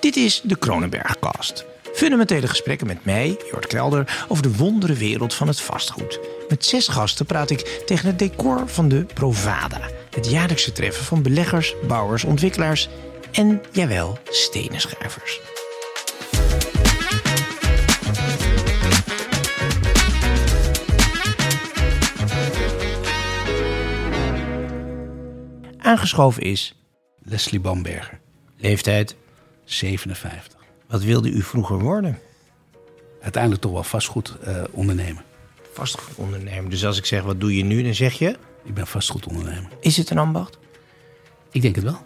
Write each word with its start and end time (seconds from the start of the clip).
Dit 0.00 0.16
is 0.16 0.40
de 0.44 0.56
Kronenbergcast. 0.56 1.64
Fundamentele 1.92 2.46
gesprekken 2.46 2.86
met 2.86 3.04
mij, 3.04 3.38
Jort 3.50 3.66
Kelder, 3.66 4.24
over 4.28 4.42
de 4.42 4.56
wondere 4.56 4.94
wereld 4.94 5.34
van 5.34 5.48
het 5.48 5.60
vastgoed. 5.60 6.20
Met 6.48 6.64
zes 6.64 6.88
gasten 6.88 7.26
praat 7.26 7.50
ik 7.50 7.82
tegen 7.86 8.06
het 8.06 8.18
decor 8.18 8.68
van 8.68 8.88
de 8.88 9.06
Provada. 9.14 9.80
Het 10.10 10.30
jaarlijkse 10.30 10.72
treffen 10.72 11.04
van 11.04 11.22
beleggers, 11.22 11.74
bouwers, 11.88 12.24
ontwikkelaars 12.24 12.88
en, 13.32 13.62
jawel, 13.72 14.18
stenenschrijvers. 14.24 15.40
Aangeschoven 25.78 26.42
is 26.42 26.74
Leslie 27.22 27.60
Bamberger, 27.60 28.20
leeftijd. 28.56 29.16
57. 29.74 30.58
Wat 30.88 31.02
wilde 31.02 31.30
u 31.30 31.42
vroeger 31.42 31.78
worden? 31.78 32.18
Uiteindelijk 33.20 33.62
toch 33.62 33.72
wel 33.72 33.82
vastgoed 33.82 34.36
eh 34.44 34.62
ondernemer. 34.70 35.22
Vastgoedondernemer. 35.72 36.70
Dus 36.70 36.84
als 36.84 36.98
ik 36.98 37.04
zeg, 37.04 37.22
wat 37.22 37.40
doe 37.40 37.56
je 37.56 37.64
nu? 37.64 37.82
Dan 37.82 37.94
zeg 37.94 38.12
je, 38.18 38.36
Ik 38.64 38.74
ben 38.74 38.86
vastgoedondernemer. 38.86 39.70
is 39.80 39.96
het 39.96 40.10
een 40.10 40.18
ambacht? 40.18 40.58
Ik 41.50 41.62
denk 41.62 41.74
het 41.74 41.84
wel. 41.84 41.98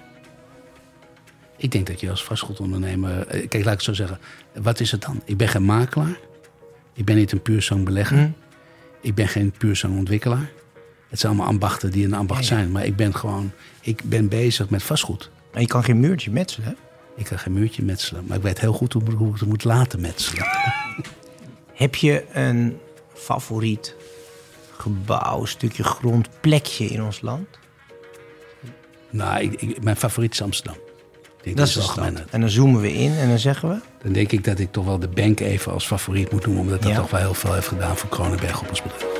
Ik 1.56 1.70
denk 1.72 1.86
dat 1.86 2.00
je 2.00 2.10
als 2.10 2.24
vastgoedondernemer... 2.24 3.26
eh, 3.26 3.48
Kijk, 3.48 3.64
laat 3.64 3.72
ik 3.72 3.78
het 3.78 3.82
zo 3.82 3.92
zeggen. 3.92 4.18
Wat 4.62 4.80
is 4.80 4.90
het 4.90 5.02
dan? 5.02 5.22
Ik 5.24 5.36
ben 5.36 5.48
geen 5.48 5.64
makelaar. 5.64 6.18
Ik 6.92 7.04
ben 7.04 7.16
niet 7.16 7.32
een 7.32 7.42
puur 7.42 7.62
zo'n 7.62 7.84
belegger. 7.84 8.16
Hm. 8.18 8.28
Ik 9.00 9.14
ben 9.14 9.28
geen 9.28 9.50
puur 9.58 9.76
zo'n 9.76 9.98
ontwikkelaar. 9.98 10.50
Het 11.08 11.20
zijn 11.20 11.32
allemaal 11.32 11.50
ambachten 11.52 11.90
die 11.90 12.04
een 12.04 12.14
ambacht 12.14 12.46
Ja, 12.46 12.54
ja. 12.54 12.60
zijn. 12.60 12.72
Maar 12.72 12.84
ik 12.84 12.96
ben 12.96 13.14
gewoon... 13.14 13.50
Ik 13.80 14.02
ben 14.04 14.28
bezig 14.28 14.68
met 14.70 14.82
vastgoed. 14.82 15.30
Maar 15.52 15.60
je 15.60 15.66
kan 15.68 15.84
geen 15.84 16.00
muurtje 16.00 16.30
metselen. 16.30 16.68
hè? 16.68 16.74
Ik 17.16 17.24
kan 17.24 17.38
geen 17.38 17.52
muurtje 17.52 17.82
metselen. 17.82 18.24
Maar 18.26 18.36
ik 18.36 18.42
weet 18.42 18.60
heel 18.60 18.72
goed 18.72 18.92
hoe, 18.92 19.02
hoe 19.16 19.28
ik 19.34 19.40
het 19.40 19.48
moet 19.48 19.64
laten 19.64 20.00
metselen. 20.00 20.46
Heb 21.72 21.94
je 21.94 22.24
een 22.32 22.78
favoriet 23.14 23.94
gebouw, 24.76 25.44
stukje 25.44 25.82
grond, 25.84 26.28
plekje 26.40 26.84
in 26.86 27.02
ons 27.02 27.20
land? 27.20 27.46
nou, 29.10 29.42
ik, 29.42 29.52
ik- 29.60 29.82
mijn 29.82 29.96
favoriet 29.96 30.32
is 30.32 30.42
Amsterdam. 30.42 30.76
Denk 31.42 31.56
Dat 31.56 31.66
is 31.66 31.72
de 31.74 31.78
wel 31.80 31.88
stad. 31.88 32.04
gemeen. 32.04 32.22
En 32.30 32.40
dan 32.40 32.50
zoomen 32.50 32.80
we 32.80 32.92
in 32.92 33.12
en 33.16 33.28
dan 33.28 33.38
zeggen 33.38 33.68
we... 33.68 33.76
Dan 34.02 34.12
denk 34.12 34.32
ik 34.32 34.44
dat 34.44 34.58
ik 34.58 34.72
toch 34.72 34.84
wel 34.84 34.98
de 34.98 35.08
bank 35.08 35.40
even 35.40 35.72
als 35.72 35.86
favoriet 35.86 36.32
moet 36.32 36.44
noemen. 36.46 36.62
Omdat 36.62 36.82
dat 36.82 36.90
Ja. 36.90 36.96
toch 36.96 37.10
wel 37.10 37.20
heel 37.20 37.34
veel 37.34 37.54
heeft 37.54 37.68
gedaan 37.68 37.96
voor 37.96 38.08
Kronenberg 38.08 38.60
op 38.60 38.68
ons 38.68 38.82
bedrijf. 38.82 39.12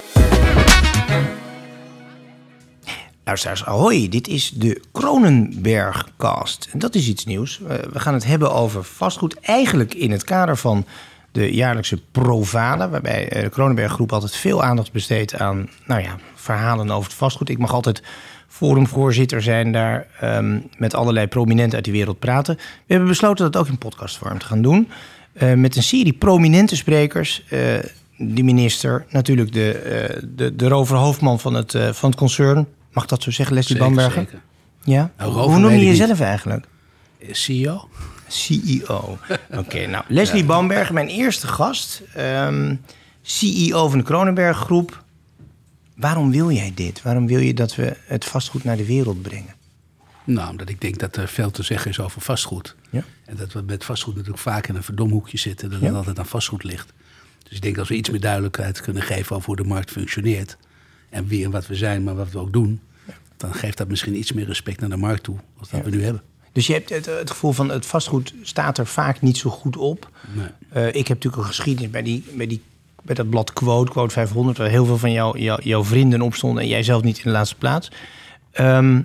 Luisteraars, 3.24 3.64
ahoy, 3.64 4.08
dit 4.08 4.28
is 4.28 4.50
de 4.50 4.80
Kronenbergcast. 4.92 6.68
En 6.72 6.78
dat 6.78 6.94
is 6.94 7.08
iets 7.08 7.24
nieuws. 7.24 7.60
Eh, 7.68 7.76
we 7.92 8.00
gaan 8.00 8.14
het 8.14 8.24
hebben 8.24 8.52
over 8.52 8.84
vastgoed. 8.84 9.40
Eigenlijk 9.40 9.94
in 9.94 10.10
het 10.10 10.24
kader 10.24 10.56
van 10.56 10.86
de 11.32 11.54
jaarlijkse 11.54 12.00
Provada... 12.12 12.88
waarbij 12.88 13.28
eh, 13.28 13.42
de 13.42 13.48
Kronenberg 13.48 13.92
Groep 13.92 14.12
altijd 14.12 14.36
veel 14.36 14.62
aandacht 14.62 14.92
besteedt 14.92 15.34
aan... 15.34 15.68
nou 15.86 16.02
ja, 16.02 16.16
verhalen 16.34 16.90
over 16.90 17.04
het 17.04 17.18
vastgoed. 17.18 17.48
Ik 17.48 17.58
mag 17.58 17.72
altijd 17.72 18.02
forumvoorzitter 18.48 19.42
zijn 19.42 19.72
daar... 19.72 20.06
ehm, 20.20 20.60
met 20.78 20.94
allerlei 20.94 21.26
prominenten 21.26 21.74
uit 21.74 21.84
die 21.84 21.92
wereld 21.92 22.18
praten. 22.18 22.56
We 22.56 22.62
hebben 22.86 23.08
besloten 23.08 23.50
dat 23.50 23.60
ook 23.60 23.68
in 23.68 23.78
podcastvorm 23.78 24.38
te 24.38 24.46
gaan 24.46 24.62
doen... 24.62 24.88
Eh, 25.32 25.52
met 25.52 25.76
een 25.76 25.82
serie 25.82 26.12
prominente 26.12 26.76
sprekers... 26.76 27.42
eh, 27.48 27.58
de 28.16 28.42
minister, 28.42 29.06
natuurlijk 29.10 29.52
de, 29.52 30.22
de, 30.36 30.56
de 30.56 30.68
roverhoofdman 30.68 31.40
van 31.40 31.54
het, 31.54 31.70
van 31.92 32.10
het 32.10 32.18
concern. 32.18 32.66
Mag 32.94 33.06
dat 33.06 33.22
zo 33.22 33.30
zeggen, 33.30 33.54
Leslie 33.54 33.76
Zeker, 33.78 33.94
Bamberger? 33.94 34.22
zeker. 34.24 34.40
Ja. 34.84 35.10
Nou, 35.18 35.32
Hoe 35.32 35.58
noem 35.58 35.70
je 35.72 35.84
jezelf 35.84 36.20
eigenlijk? 36.20 36.66
CEO? 37.30 37.88
CEO. 38.28 39.18
Oké, 39.60 39.86
nou, 39.86 40.04
Leslie 40.08 40.44
Bamberger, 40.44 40.94
mijn 40.94 41.08
eerste 41.08 41.46
gast. 41.46 42.02
ehm, 42.14 42.74
CEO 43.22 43.88
van 43.88 43.98
de 43.98 44.04
Kronenberg 44.04 44.56
Groep. 44.56 45.02
Waarom 45.96 46.30
wil 46.30 46.50
jij 46.50 46.72
dit? 46.74 47.02
Waarom 47.02 47.26
wil 47.26 47.38
je 47.40 47.54
dat 47.54 47.74
we 47.74 47.96
het 48.06 48.24
vastgoed 48.24 48.64
naar 48.64 48.76
de 48.76 48.86
wereld 48.86 49.22
brengen? 49.22 49.54
Nou, 50.24 50.50
omdat 50.50 50.68
ik 50.68 50.80
denk 50.80 50.98
dat 50.98 51.16
er 51.16 51.28
veel 51.28 51.50
te 51.50 51.62
zeggen 51.62 51.90
is 51.90 52.00
over 52.00 52.20
vastgoed. 52.20 52.74
Ja. 52.90 53.02
En 53.24 53.36
dat 53.36 53.52
we 53.52 53.62
met 53.66 53.84
vastgoed 53.84 54.14
natuurlijk 54.14 54.42
vaak 54.42 54.66
in 54.66 54.74
een 54.74 54.82
verdomhoekje 54.82 55.38
zitten. 55.38 55.70
Dat 55.70 55.80
Ja. 55.80 55.86
het 55.86 55.94
altijd 55.96 56.18
aan 56.18 56.26
vastgoed 56.26 56.64
ligt. 56.64 56.92
Dus 57.42 57.56
ik 57.56 57.62
denk 57.62 57.78
als 57.78 57.88
we 57.88 57.94
iets 57.94 58.10
meer 58.10 58.20
duidelijkheid 58.20 58.80
kunnen 58.80 59.02
geven 59.02 59.36
over 59.36 59.46
hoe 59.46 59.56
de 59.56 59.64
markt 59.64 59.90
functioneert. 59.90 60.56
En 61.14 61.26
wie 61.26 61.44
en 61.44 61.50
wat 61.50 61.66
we 61.66 61.74
zijn, 61.74 62.04
maar 62.04 62.14
wat 62.14 62.30
we 62.30 62.38
ook 62.38 62.52
doen. 62.52 62.80
Dan 63.36 63.54
geeft 63.54 63.78
dat 63.78 63.88
misschien 63.88 64.16
iets 64.18 64.32
meer 64.32 64.46
respect 64.46 64.80
naar 64.80 64.90
de 64.90 64.96
markt 64.96 65.22
toe. 65.22 65.36
Als 65.58 65.70
dat 65.70 65.84
we 65.84 65.90
nu 65.90 66.04
hebben. 66.04 66.22
Dus 66.52 66.66
je 66.66 66.72
hebt 66.72 66.88
het, 66.88 67.06
het 67.06 67.30
gevoel 67.30 67.52
van 67.52 67.68
het 67.68 67.86
vastgoed 67.86 68.34
staat 68.42 68.78
er 68.78 68.86
vaak 68.86 69.20
niet 69.20 69.36
zo 69.36 69.50
goed 69.50 69.76
op. 69.76 70.10
Nee. 70.32 70.46
Eh, 70.68 70.86
ik 70.86 71.08
heb 71.08 71.16
natuurlijk 71.16 71.42
een 71.42 71.48
geschiedenis 71.48 71.90
bij, 71.90 72.02
die, 72.02 72.24
bij, 72.32 72.46
die, 72.46 72.62
bij 73.02 73.14
dat 73.14 73.30
blad 73.30 73.52
Quote, 73.52 73.90
Quote 73.90 74.12
500... 74.12 74.58
waar 74.58 74.68
heel 74.68 74.86
veel 74.86 74.98
van 74.98 75.12
jou, 75.12 75.38
jou, 75.38 75.62
jouw 75.62 75.84
vrienden 75.84 76.20
op 76.20 76.34
stonden... 76.34 76.62
en 76.62 76.68
jij 76.68 76.82
zelf 76.82 77.02
niet 77.02 77.16
in 77.16 77.22
de 77.24 77.30
laatste 77.30 77.56
plaats. 77.56 77.90
Ehm, 78.50 79.00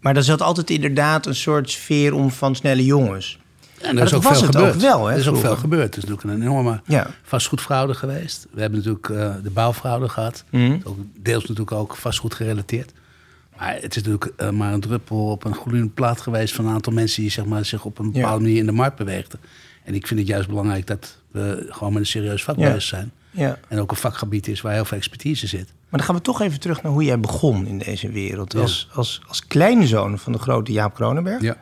maar 0.00 0.16
er 0.16 0.24
zat 0.24 0.42
altijd 0.42 0.70
inderdaad 0.70 1.26
een 1.26 1.34
soort 1.34 1.70
sfeer 1.70 2.14
om 2.14 2.30
van 2.30 2.54
snelle 2.54 2.84
jongens. 2.84 3.38
En 3.82 3.96
er 3.96 4.02
is 4.04 4.10
dat 4.10 4.18
ook 4.18 4.24
was 4.28 4.38
veel 4.38 4.46
het 4.46 4.56
gebeurd. 4.56 4.74
ook 4.74 4.80
wel, 4.80 5.06
hè, 5.06 5.12
er 5.12 5.18
is 5.18 5.28
ook 5.28 5.36
veel 5.36 5.56
gebeurd. 5.56 5.94
Het 5.94 5.96
is 5.96 6.04
natuurlijk 6.10 6.28
een 6.36 6.42
enorme 6.42 6.80
Ja. 6.84 7.06
vastgoedfraude 7.22 7.94
geweest. 7.94 8.46
We 8.52 8.60
hebben 8.60 8.78
natuurlijk 8.78 9.08
eh, 9.08 9.34
de 9.42 9.50
bouwfraude 9.50 10.08
gehad. 10.08 10.44
Ook 10.84 10.98
deels 11.20 11.42
natuurlijk 11.42 11.72
ook 11.72 11.96
vastgoed 11.96 12.34
gerelateerd. 12.34 12.92
Maar 13.58 13.74
het 13.74 13.96
is 13.96 14.02
natuurlijk 14.02 14.32
eh, 14.36 14.50
maar 14.50 14.72
een 14.72 14.80
druppel 14.80 15.30
op 15.30 15.44
een 15.44 15.54
gloeiende 15.54 15.90
plaat 15.92 16.20
geweest... 16.20 16.54
van 16.54 16.66
een 16.66 16.72
aantal 16.74 16.92
mensen 16.92 17.22
die 17.22 17.30
zeg 17.30 17.44
maar, 17.44 17.64
zich 17.64 17.84
op 17.84 17.98
een 17.98 18.04
Ja. 18.06 18.10
bepaalde 18.12 18.40
manier 18.42 18.58
in 18.58 18.66
de 18.66 18.72
markt 18.72 18.96
beweegden. 18.96 19.40
En 19.84 19.94
ik 19.94 20.06
vind 20.06 20.20
het 20.20 20.28
juist 20.28 20.48
belangrijk 20.48 20.86
dat 20.86 21.16
we 21.30 21.66
gewoon 21.68 21.92
met 21.92 22.02
een 22.02 22.08
serieus 22.08 22.44
vak 22.44 22.56
Ja. 22.56 22.78
zijn. 22.78 23.12
Ja. 23.30 23.58
En 23.68 23.78
ook 23.80 23.90
een 23.90 23.96
vakgebied 23.96 24.48
is 24.48 24.60
waar 24.60 24.72
heel 24.72 24.84
veel 24.84 24.96
expertise 24.96 25.46
zit. 25.46 25.66
Maar 25.88 26.00
dan 26.00 26.02
gaan 26.08 26.14
we 26.14 26.22
toch 26.22 26.40
even 26.40 26.60
terug 26.60 26.82
naar 26.82 26.92
hoe 26.92 27.04
jij 27.04 27.20
begon 27.20 27.66
in 27.66 27.78
deze 27.78 28.10
wereld. 28.10 28.52
Ja. 28.52 28.60
Als, 28.60 28.88
als, 28.92 29.20
als 29.28 29.46
kleinzoon 29.46 30.18
van 30.18 30.32
de 30.32 30.38
grote 30.38 30.72
Jaap 30.72 30.94
Kronenberg. 30.94 31.42
Ja. 31.42 31.56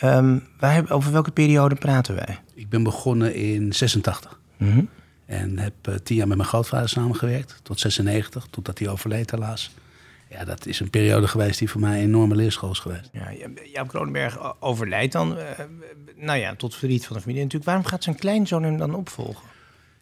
Ehm, 0.00 0.38
wij 0.58 0.72
hebben, 0.74 0.92
over 0.92 1.12
welke 1.12 1.30
periode 1.30 1.74
praten 1.74 2.14
wij? 2.14 2.38
Ik 2.54 2.68
ben 2.68 2.82
begonnen 2.82 3.34
in 3.34 3.72
86. 3.72 4.38
Mhm. 4.56 4.84
En 5.26 5.58
heb 5.58 5.72
eh, 5.82 5.94
tien 5.94 6.16
jaar 6.16 6.28
met 6.28 6.36
mijn 6.36 6.48
grootvader 6.48 6.88
samengewerkt. 6.88 7.60
Tot 7.62 7.80
96, 7.80 8.46
totdat 8.50 8.78
hij 8.78 8.88
overleed 8.88 9.30
helaas. 9.30 9.70
Ja, 10.28 10.44
dat 10.44 10.66
is 10.66 10.80
een 10.80 10.90
periode 10.90 11.28
geweest 11.28 11.58
die 11.58 11.70
voor 11.70 11.80
mij 11.80 11.98
een 11.98 12.04
enorme 12.04 12.34
leerschool 12.34 12.70
is 12.70 12.78
geweest. 12.78 13.08
Ja, 13.12 13.28
Jaap 13.72 13.88
Kronenberg 13.88 14.60
overlijdt 14.62 15.12
dan. 15.12 15.36
eh, 15.38 15.64
nou 16.16 16.38
ja, 16.38 16.54
tot 16.54 16.74
verdriet 16.76 17.06
van 17.06 17.16
de 17.16 17.22
familie 17.22 17.42
natuurlijk. 17.42 17.70
Waarom 17.70 17.86
gaat 17.86 18.04
zijn 18.04 18.16
kleinzoon 18.16 18.62
hem 18.62 18.76
dan 18.78 18.94
opvolgen? 18.94 19.48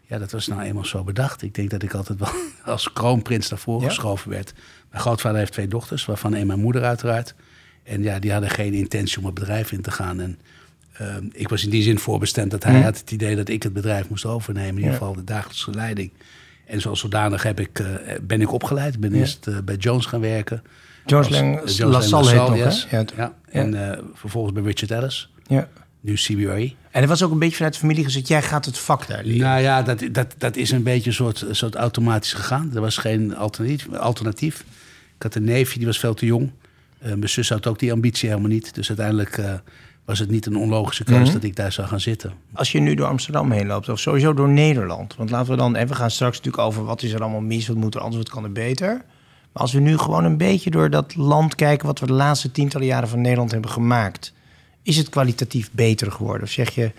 Ja, 0.06 0.18
dat 0.18 0.30
was 0.30 0.46
nou 0.46 0.62
eenmaal 0.62 0.84
zo 0.84 1.04
bedacht. 1.04 1.42
Ik 1.42 1.54
denk 1.54 1.70
dat 1.70 1.82
ik 1.82 1.94
altijd 1.94 2.18
wel 2.18 2.28
als 2.74 2.92
kroonprins 2.92 3.48
daarvoor 3.48 3.80
Ja? 3.82 3.88
geschoven 3.88 4.30
werd. 4.30 4.52
Mijn 4.90 5.02
grootvader 5.02 5.38
heeft 5.38 5.52
twee 5.52 5.68
dochters, 5.68 6.04
waarvan 6.04 6.34
één 6.34 6.46
mijn 6.46 6.60
moeder 6.60 6.84
uiteraard. 6.84 7.34
En 7.88 8.02
ja, 8.02 8.18
die 8.18 8.32
hadden 8.32 8.50
geen 8.50 8.72
intentie 8.74 9.18
om 9.18 9.24
het 9.24 9.34
bedrijf 9.34 9.72
in 9.72 9.80
te 9.82 9.90
gaan. 9.90 10.20
En 10.20 10.38
ehm, 10.92 11.24
ik 11.32 11.48
was 11.48 11.64
in 11.64 11.70
die 11.70 11.82
zin 11.82 11.98
voorbestemd 11.98 12.50
dat 12.50 12.64
hij 12.64 12.80
had 12.80 12.98
het 12.98 13.10
idee 13.10 13.36
dat 13.36 13.48
ik 13.48 13.62
het 13.62 13.72
bedrijf 13.72 14.08
moest 14.08 14.24
overnemen. 14.24 14.70
In 14.70 14.76
ieder 14.76 14.92
geval 14.92 15.12
de 15.14 15.24
dagelijkse 15.24 15.70
leiding. 15.70 16.10
En 16.66 16.80
zoals 16.80 17.00
zodanig 17.00 17.42
heb 17.42 17.60
ik, 17.60 17.78
eh, 17.78 17.86
ben 18.22 18.40
ik 18.40 18.52
opgeleid. 18.52 18.94
Ik 18.94 19.00
ben 19.00 19.14
eerst 19.14 19.46
eh, 19.46 19.58
bij 19.64 19.76
Jones 19.76 20.06
gaan 20.06 20.20
werken. 20.20 20.62
Jones 21.06 21.26
Als- 21.26 21.36
Lang 21.36 21.54
Jones 21.54 21.78
LaSalle 21.78 22.28
heet 22.30 22.38
nog, 22.48 22.56
yes. 22.56 22.86
hè? 22.88 22.96
Ja, 22.96 23.04
het- 23.04 23.12
En 23.48 23.90
eh, 23.92 23.98
vervolgens 24.14 24.52
bij 24.54 24.62
Richard 24.62 24.90
Ellis, 24.90 25.30
Ja. 25.46 25.68
nu 26.00 26.14
CBRE. 26.14 26.72
En 26.90 27.02
er 27.02 27.08
was 27.08 27.22
ook 27.22 27.30
een 27.30 27.38
beetje 27.38 27.56
vanuit 27.56 27.72
de 27.74 27.80
familie 27.80 28.04
gezegd... 28.04 28.28
jij 28.28 28.42
gaat 28.42 28.64
het 28.64 28.78
vak 28.78 29.06
daar 29.06 29.24
leren. 29.24 29.40
Nou 29.48 29.60
ja, 29.60 29.82
dat, 29.82 30.02
dat, 30.12 30.34
dat 30.38 30.56
is 30.56 30.70
een 30.70 30.82
beetje 30.82 31.10
een 31.10 31.16
soort, 31.16 31.44
soort 31.50 31.74
automatisch 31.74 32.32
gegaan. 32.32 32.70
Er 32.74 32.80
was 32.80 32.96
geen 32.96 33.36
alternatief. 33.36 33.88
alternatief. 33.92 34.60
Ik 35.16 35.22
had 35.22 35.34
een 35.34 35.44
neefje, 35.44 35.76
die 35.78 35.86
was 35.86 35.98
veel 35.98 36.14
te 36.14 36.26
jong. 36.26 36.50
Eh, 37.00 37.08
mijn 37.08 37.28
zus 37.28 37.48
had 37.48 37.66
ook 37.66 37.78
die 37.78 37.92
ambitie 37.92 38.28
helemaal 38.28 38.50
niet. 38.50 38.74
Dus 38.74 38.88
uiteindelijk 38.88 39.38
eh, 39.38 39.52
was 40.04 40.18
het 40.18 40.30
niet 40.30 40.46
een 40.46 40.56
onlogische 40.56 41.04
keuze 41.04 41.22
Mhm. 41.22 41.32
dat 41.32 41.42
ik 41.44 41.56
daar 41.56 41.72
zou 41.72 41.88
gaan 41.88 42.00
zitten. 42.00 42.32
Als 42.52 42.72
je 42.72 42.80
nu 42.80 42.94
door 42.94 43.06
Amsterdam 43.06 43.50
heen 43.50 43.66
loopt, 43.66 43.88
of 43.88 43.98
sowieso 44.00 44.34
door 44.34 44.48
Nederland. 44.48 45.16
Want 45.16 45.30
laten 45.30 45.50
we 45.50 45.56
dan, 45.56 45.76
en 45.76 45.86
we 45.88 45.94
gaan 45.94 46.10
straks 46.10 46.36
natuurlijk 46.36 46.64
over 46.64 46.84
wat 46.84 47.02
is 47.02 47.12
er 47.12 47.20
allemaal 47.20 47.40
mis, 47.40 47.66
wat 47.68 47.76
moet 47.76 47.94
er 47.94 48.00
anders, 48.00 48.22
wat 48.22 48.32
kan 48.32 48.44
er 48.44 48.52
beter. 48.52 48.88
Maar 49.52 49.62
als 49.62 49.72
we 49.72 49.80
nu 49.80 49.98
gewoon 49.98 50.24
een 50.24 50.36
beetje 50.36 50.70
door 50.70 50.90
dat 50.90 51.16
land 51.16 51.54
kijken, 51.54 51.86
wat 51.86 52.00
we 52.00 52.06
de 52.06 52.12
laatste 52.12 52.50
tientallen 52.50 52.86
jaren 52.86 53.08
van 53.08 53.20
Nederland 53.20 53.50
hebben 53.50 53.70
gemaakt. 53.70 54.32
Is 54.82 54.96
het 54.96 55.08
kwalitatief 55.08 55.70
beter 55.72 56.12
geworden? 56.12 56.42
Of 56.42 56.50
zeg 56.50 56.74
je, 56.74 56.90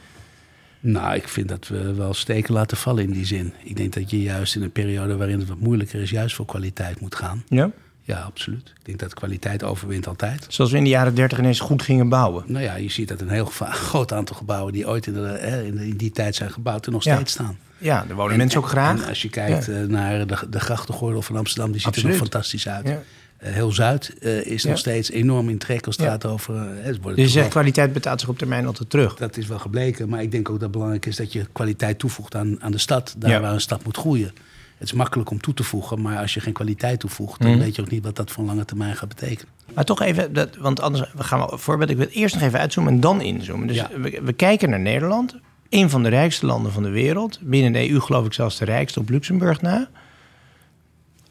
Nou, 0.80 1.16
ik 1.16 1.28
vind 1.28 1.48
dat 1.50 1.68
we 1.68 1.94
wel 1.94 2.14
steken 2.14 2.54
laten 2.54 2.78
vallen 2.78 3.04
in 3.04 3.12
die 3.12 3.26
zin. 3.26 3.54
Ik 3.64 3.76
denk 3.78 3.94
dat 3.94 4.10
je 4.10 4.22
juist 4.22 4.56
in 4.56 4.62
een 4.62 4.72
periode 4.72 5.18
waarin 5.18 5.40
het 5.40 5.48
wat 5.48 5.60
moeilijker 5.60 6.02
is... 6.02 6.10
juist 6.10 6.36
voor 6.36 6.46
kwaliteit 6.46 7.00
moet 7.00 7.16
gaan. 7.16 7.44
ja? 7.50 7.72
Ja, 8.10 8.20
absoluut. 8.22 8.68
Ik 8.80 8.86
denk 8.86 9.00
dat 9.00 9.14
kwaliteit 9.14 9.64
overwint 9.64 10.08
altijd. 10.08 10.46
zoals 10.50 10.72
we 10.72 10.78
in 10.78 10.84
de 10.84 10.90
jaren 10.90 11.16
dertig 11.16 11.38
ineens 11.40 11.60
goed 11.60 11.82
gingen 11.82 12.10
bouwen? 12.10 12.44
Nou 12.48 12.64
ja, 12.64 12.76
je 12.76 12.90
ziet 12.90 13.08
dat 13.08 13.22
een 13.22 13.30
heel 13.30 13.46
groot 13.90 14.14
aantal 14.14 14.36
gebouwen... 14.36 14.74
die 14.74 14.88
ooit 14.88 15.08
in, 15.08 15.14
de, 15.14 15.20
hè, 15.40 15.64
in, 15.64 15.98
die 15.98 16.12
tijd 16.12 16.36
zijn 16.36 16.52
gebouwd... 16.52 16.86
er 16.86 16.92
nog 16.92 17.04
Ja. 17.04 17.16
steeds 17.16 17.32
staan. 17.32 17.58
Ja, 17.78 18.04
daar 18.08 18.16
wonen 18.16 18.32
En- 18.32 18.38
mensen 18.38 18.60
ook 18.60 18.68
graag. 18.68 19.02
En 19.02 19.08
als 19.10 19.22
je 19.22 19.30
kijkt 19.30 19.66
Ja. 19.66 19.74
eh, 19.74 19.88
naar 19.88 20.28
de, 20.28 20.36
de 20.50 20.60
grachtengordel 20.60 21.22
van 21.22 21.36
Amsterdam, 21.36 21.72
die 21.72 21.82
ziet 21.82 21.96
er 21.96 22.08
nog 22.08 22.16
fantastisch 22.16 22.68
uit. 22.68 22.88
Ja. 22.88 23.00
heel 23.38 23.72
Zuid 23.72 24.14
is 24.44 24.64
Ja. 24.64 24.70
nog 24.70 24.78
steeds 24.78 25.12
enorm 25.12 25.50
in 25.50 25.58
trek 25.58 25.86
als 25.86 25.98
het 25.98 26.06
gaat 26.06 26.26
over... 26.26 26.56
eh, 26.56 26.62
het 26.86 27.02
wordt 27.02 27.18
Dus 27.18 27.26
je 27.26 27.32
zegt 27.32 27.44
wel- 27.44 27.50
kwaliteit 27.50 27.94
betaalt 27.94 28.20
zich 28.20 28.30
op 28.30 28.38
termijn 28.38 28.66
altijd 28.66 28.90
terug. 28.90 29.16
dat 29.16 29.38
is 29.38 29.48
wel 29.48 29.60
gebleken, 29.60 30.10
maar 30.10 30.22
ik 30.22 30.32
denk 30.32 30.48
ook 30.50 30.54
dat 30.56 30.64
het 30.64 30.72
belangrijk 30.72 31.06
is 31.06 31.16
dat 31.16 31.34
je 31.34 31.46
kwaliteit 31.52 32.00
toevoegt 32.00 32.36
aan, 32.36 32.62
aan 32.64 32.72
de 32.72 32.78
stad. 32.78 33.16
Daar 33.18 33.42
waar 33.42 33.54
een 33.54 33.62
stad 33.62 33.84
moet 33.84 33.98
groeien. 33.98 34.32
Het 34.80 34.88
is 34.88 34.94
makkelijk 34.94 35.30
om 35.32 35.42
toe 35.42 35.54
te 35.54 35.64
voegen, 35.64 36.02
maar 36.02 36.18
als 36.18 36.34
je 36.34 36.40
geen 36.40 36.54
kwaliteit 36.54 37.00
toevoegt, 37.00 37.42
dan 37.42 37.50
Mhm. 37.52 37.60
weet 37.60 37.76
je 37.76 37.82
ook 37.82 37.90
niet 37.90 38.04
wat 38.04 38.16
dat 38.16 38.32
voor 38.32 38.44
lange 38.44 38.66
termijn 38.66 38.96
gaat 38.96 39.10
betekenen. 39.10 39.52
Maar 39.74 39.86
toch 39.86 40.02
even, 40.02 40.34
dat, 40.34 40.56
want 40.56 40.82
anders 40.82 41.12
we 41.16 41.24
gaan 41.24 41.40
we 41.50 41.58
voorbeeld. 41.58 41.90
Ik 41.90 41.98
wil 41.98 42.08
eerst 42.08 42.36
nog 42.36 42.44
even 42.44 42.60
uitzoomen 42.60 42.94
en 42.94 43.00
dan 43.00 43.22
inzoomen. 43.22 43.68
Dus 43.68 43.76
Ja. 43.76 43.90
we, 44.02 44.20
we 44.24 44.34
kijken 44.34 44.70
naar 44.70 44.80
Nederland, 44.80 45.36
een 45.70 45.90
van 45.90 46.04
de 46.04 46.10
rijkste 46.10 46.46
landen 46.46 46.72
van 46.72 46.84
de 46.84 46.90
wereld. 46.90 47.40
Binnen 47.42 47.72
de 47.72 47.90
EU 47.90 48.00
geloof 48.00 48.26
ik 48.26 48.34
zelfs 48.34 48.58
de 48.58 48.66
rijkste 48.66 49.00
op 49.00 49.10
Luxemburg 49.10 49.62
na. 49.62 49.90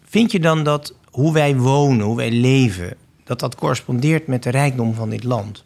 Vind 0.04 0.32
je 0.32 0.40
dan 0.40 0.64
dat 0.64 0.94
hoe 1.10 1.32
wij 1.32 1.56
wonen, 1.56 2.06
hoe 2.06 2.16
wij 2.16 2.30
leven, 2.30 2.96
dat 3.24 3.40
dat 3.40 3.54
correspondeert 3.54 4.26
met 4.26 4.42
de 4.42 4.50
rijkdom 4.50 4.94
van 4.94 5.10
dit 5.10 5.24
land? 5.24 5.64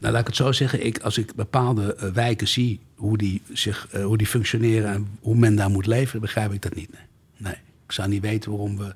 Nou, 0.00 0.12
laat 0.12 0.20
ik 0.20 0.26
het 0.26 0.36
zo 0.36 0.52
zeggen. 0.52 0.86
Ik, 0.86 0.98
als 0.98 1.18
ik 1.18 1.34
bepaalde 1.34 1.94
eh, 1.94 2.08
wijken 2.10 2.48
zie, 2.48 2.80
hoe 2.94 3.18
die, 3.18 3.42
zich, 3.52 3.88
eh, 3.90 4.04
hoe 4.04 4.16
die 4.18 4.26
functioneren 4.26 4.90
en 4.92 5.08
hoe 5.20 5.36
men 5.36 5.56
daar 5.56 5.70
moet 5.70 5.86
leven, 5.86 6.20
begrijp 6.20 6.52
ik 6.52 6.62
dat 6.62 6.74
niet. 6.74 6.90
Nee. 6.92 7.02
nee. 7.36 7.52
Ik 7.86 7.92
zou 7.92 8.08
niet 8.08 8.22
weten 8.22 8.50
waarom 8.50 8.76
we 8.78 8.94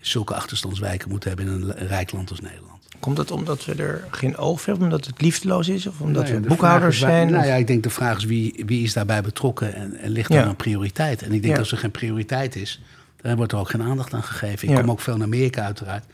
zulke 0.00 0.34
achterstandswijken 0.34 1.08
moeten 1.10 1.28
hebben 1.28 1.46
in 1.46 1.52
een, 1.52 1.80
een 1.80 1.86
rijk 1.88 2.12
land 2.12 2.30
als 2.30 2.40
Nederland. 2.40 2.72
Komt 3.00 3.18
het 3.18 3.30
omdat 3.30 3.64
we 3.64 3.74
er 3.74 4.04
geen 4.10 4.36
oog 4.36 4.60
voor 4.60 4.68
hebben, 4.72 4.84
omdat 4.84 5.06
het 5.06 5.20
liefdeloos 5.20 5.68
is 5.68 5.86
of 5.86 6.00
omdat 6.00 6.22
Nou 6.22 6.26
ja, 6.34 6.40
we 6.40 6.40
de 6.42 6.48
boekhouders 6.48 6.98
waar- 7.00 7.10
zijn? 7.10 7.30
Nou 7.32 7.46
ja, 7.46 7.54
ik 7.54 7.66
denk 7.66 7.82
de 7.82 7.90
vraag 7.90 8.16
is 8.16 8.24
wie, 8.24 8.62
wie 8.66 8.82
is 8.82 8.92
daarbij 8.92 9.22
betrokken 9.22 9.74
en, 9.74 9.96
en 9.96 10.10
ligt 10.10 10.32
Ja. 10.32 10.40
er 10.42 10.46
een 10.48 10.56
prioriteit? 10.56 11.22
En 11.22 11.32
ik 11.32 11.42
denk 11.42 11.54
Ja. 11.54 11.58
als 11.60 11.72
er 11.72 11.78
geen 11.78 11.90
prioriteit 11.90 12.56
is, 12.56 12.80
dan 13.20 13.36
wordt 13.36 13.52
er 13.52 13.58
ook 13.58 13.70
geen 13.70 13.82
aandacht 13.82 14.14
aan 14.14 14.22
gegeven. 14.22 14.68
Ik 14.68 14.74
Ja. 14.74 14.80
kom 14.80 14.90
ook 14.90 15.00
veel 15.00 15.16
naar 15.16 15.26
Amerika 15.26 15.64
uiteraard. 15.64 16.04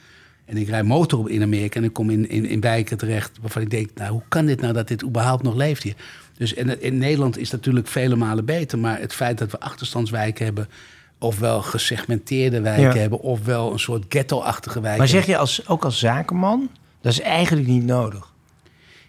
En 0.50 0.56
ik 0.56 0.68
rijd 0.68 0.84
motor 0.84 1.18
op 1.18 1.28
in 1.28 1.42
Amerika 1.42 1.78
en 1.78 1.84
ik 1.84 1.92
kom 1.92 2.10
in, 2.10 2.28
in, 2.28 2.46
in 2.46 2.60
wijken 2.60 2.98
terecht 2.98 3.38
waarvan 3.40 3.62
ik 3.62 3.70
denk, 3.70 3.90
nou 3.94 4.12
hoe 4.12 4.22
kan 4.28 4.46
dit 4.46 4.60
nou 4.60 4.72
dat 4.72 4.88
dit 4.88 5.02
überhaupt 5.04 5.42
nog 5.42 5.54
leeft 5.54 5.82
hier? 5.82 5.94
Dus 6.36 6.52
in, 6.52 6.82
in 6.82 6.98
Nederland 6.98 7.38
is 7.38 7.50
natuurlijk 7.50 7.86
vele 7.88 8.16
malen 8.16 8.44
beter, 8.44 8.78
maar 8.78 9.00
het 9.00 9.12
feit 9.14 9.38
dat 9.38 9.50
we 9.50 9.60
achterstandswijken 9.60 10.44
hebben, 10.44 10.68
ofwel 11.18 11.62
gesegmenteerde 11.62 12.60
wijken 12.60 12.82
Ja. 12.94 12.96
hebben, 12.96 13.20
ofwel 13.20 13.72
een 13.72 13.78
soort 13.78 14.04
ghetto-achtige 14.08 14.80
wijken. 14.80 14.98
maar 14.98 15.08
zeg 15.08 15.26
je 15.26 15.36
als, 15.36 15.68
ook 15.68 15.84
als 15.84 15.98
zakenman, 15.98 16.70
dat 17.00 17.12
is 17.12 17.20
eigenlijk 17.20 17.66
niet 17.68 17.84
nodig. 17.84 18.32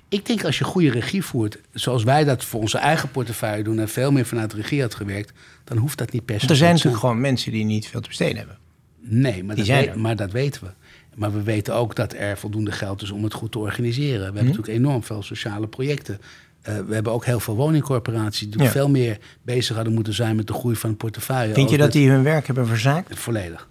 Ik 0.10 0.26
denk 0.26 0.44
als 0.46 0.58
je 0.58 0.64
goede 0.64 0.90
regie 0.92 1.24
voert, 1.24 1.58
zoals 1.74 2.04
wij 2.04 2.24
dat 2.24 2.44
voor 2.44 2.60
onze 2.62 2.78
eigen 2.78 3.12
portefeuille 3.12 3.64
doen 3.64 3.80
en 3.80 3.90
veel 3.90 4.12
meer 4.12 4.26
vanuit 4.26 4.52
de 4.52 4.56
regie 4.58 4.82
had 4.82 4.96
gewerkt, 4.96 5.32
dan 5.64 5.78
hoeft 5.78 5.98
dat 5.98 6.12
niet 6.12 6.26
per 6.26 6.40
se. 6.40 6.48
Er 6.48 6.56
zijn 6.56 6.72
natuurlijk 6.74 7.00
gewoon 7.02 7.22
mensen 7.22 7.52
die 7.52 7.66
niet 7.66 7.88
veel 7.88 8.02
te 8.02 8.08
besteden 8.08 8.38
hebben. 8.38 8.58
Nee, 9.04 9.44
maar 9.44 9.56
Die 9.56 9.66
dat, 9.66 9.86
we- 9.94 10.00
maar 10.00 10.16
dat 10.16 10.32
weten 10.32 10.64
we. 10.64 10.70
Maar 11.16 11.34
we 11.34 11.44
weten 11.44 11.76
ook 11.76 11.96
dat 11.96 12.14
er 12.14 12.38
voldoende 12.38 12.72
geld 12.72 13.02
is 13.02 13.12
om 13.12 13.24
het 13.24 13.34
goed 13.34 13.52
te 13.52 13.60
organiseren. 13.60 14.12
We 14.12 14.26
Mhm. 14.26 14.36
hebben 14.36 14.46
natuurlijk 14.46 14.78
enorm 14.78 15.04
veel 15.04 15.24
sociale 15.24 15.68
projecten. 15.68 16.20
Eh, 16.62 16.78
we 16.88 16.94
hebben 16.94 17.12
ook 17.14 17.26
heel 17.26 17.40
veel 17.40 17.56
woningcorporaties 17.56 18.50
die 18.50 18.64
Ja. 18.64 18.70
veel 18.70 18.90
meer 18.90 19.18
bezig 19.42 19.76
hadden 19.76 19.94
moeten 19.94 20.14
zijn 20.14 20.36
met 20.36 20.48
de 20.48 20.54
groei 20.54 20.76
van 20.76 20.90
het 20.90 20.98
portefeuille. 21.00 21.54
Vind 21.54 21.70
je 21.70 21.78
dat 21.78 21.86
met- 21.86 21.96
die 21.96 22.10
hun 22.10 22.24
werk 22.24 22.46
hebben 22.46 22.68
verzaakt? 22.68 23.20
Volledig. 23.20 23.68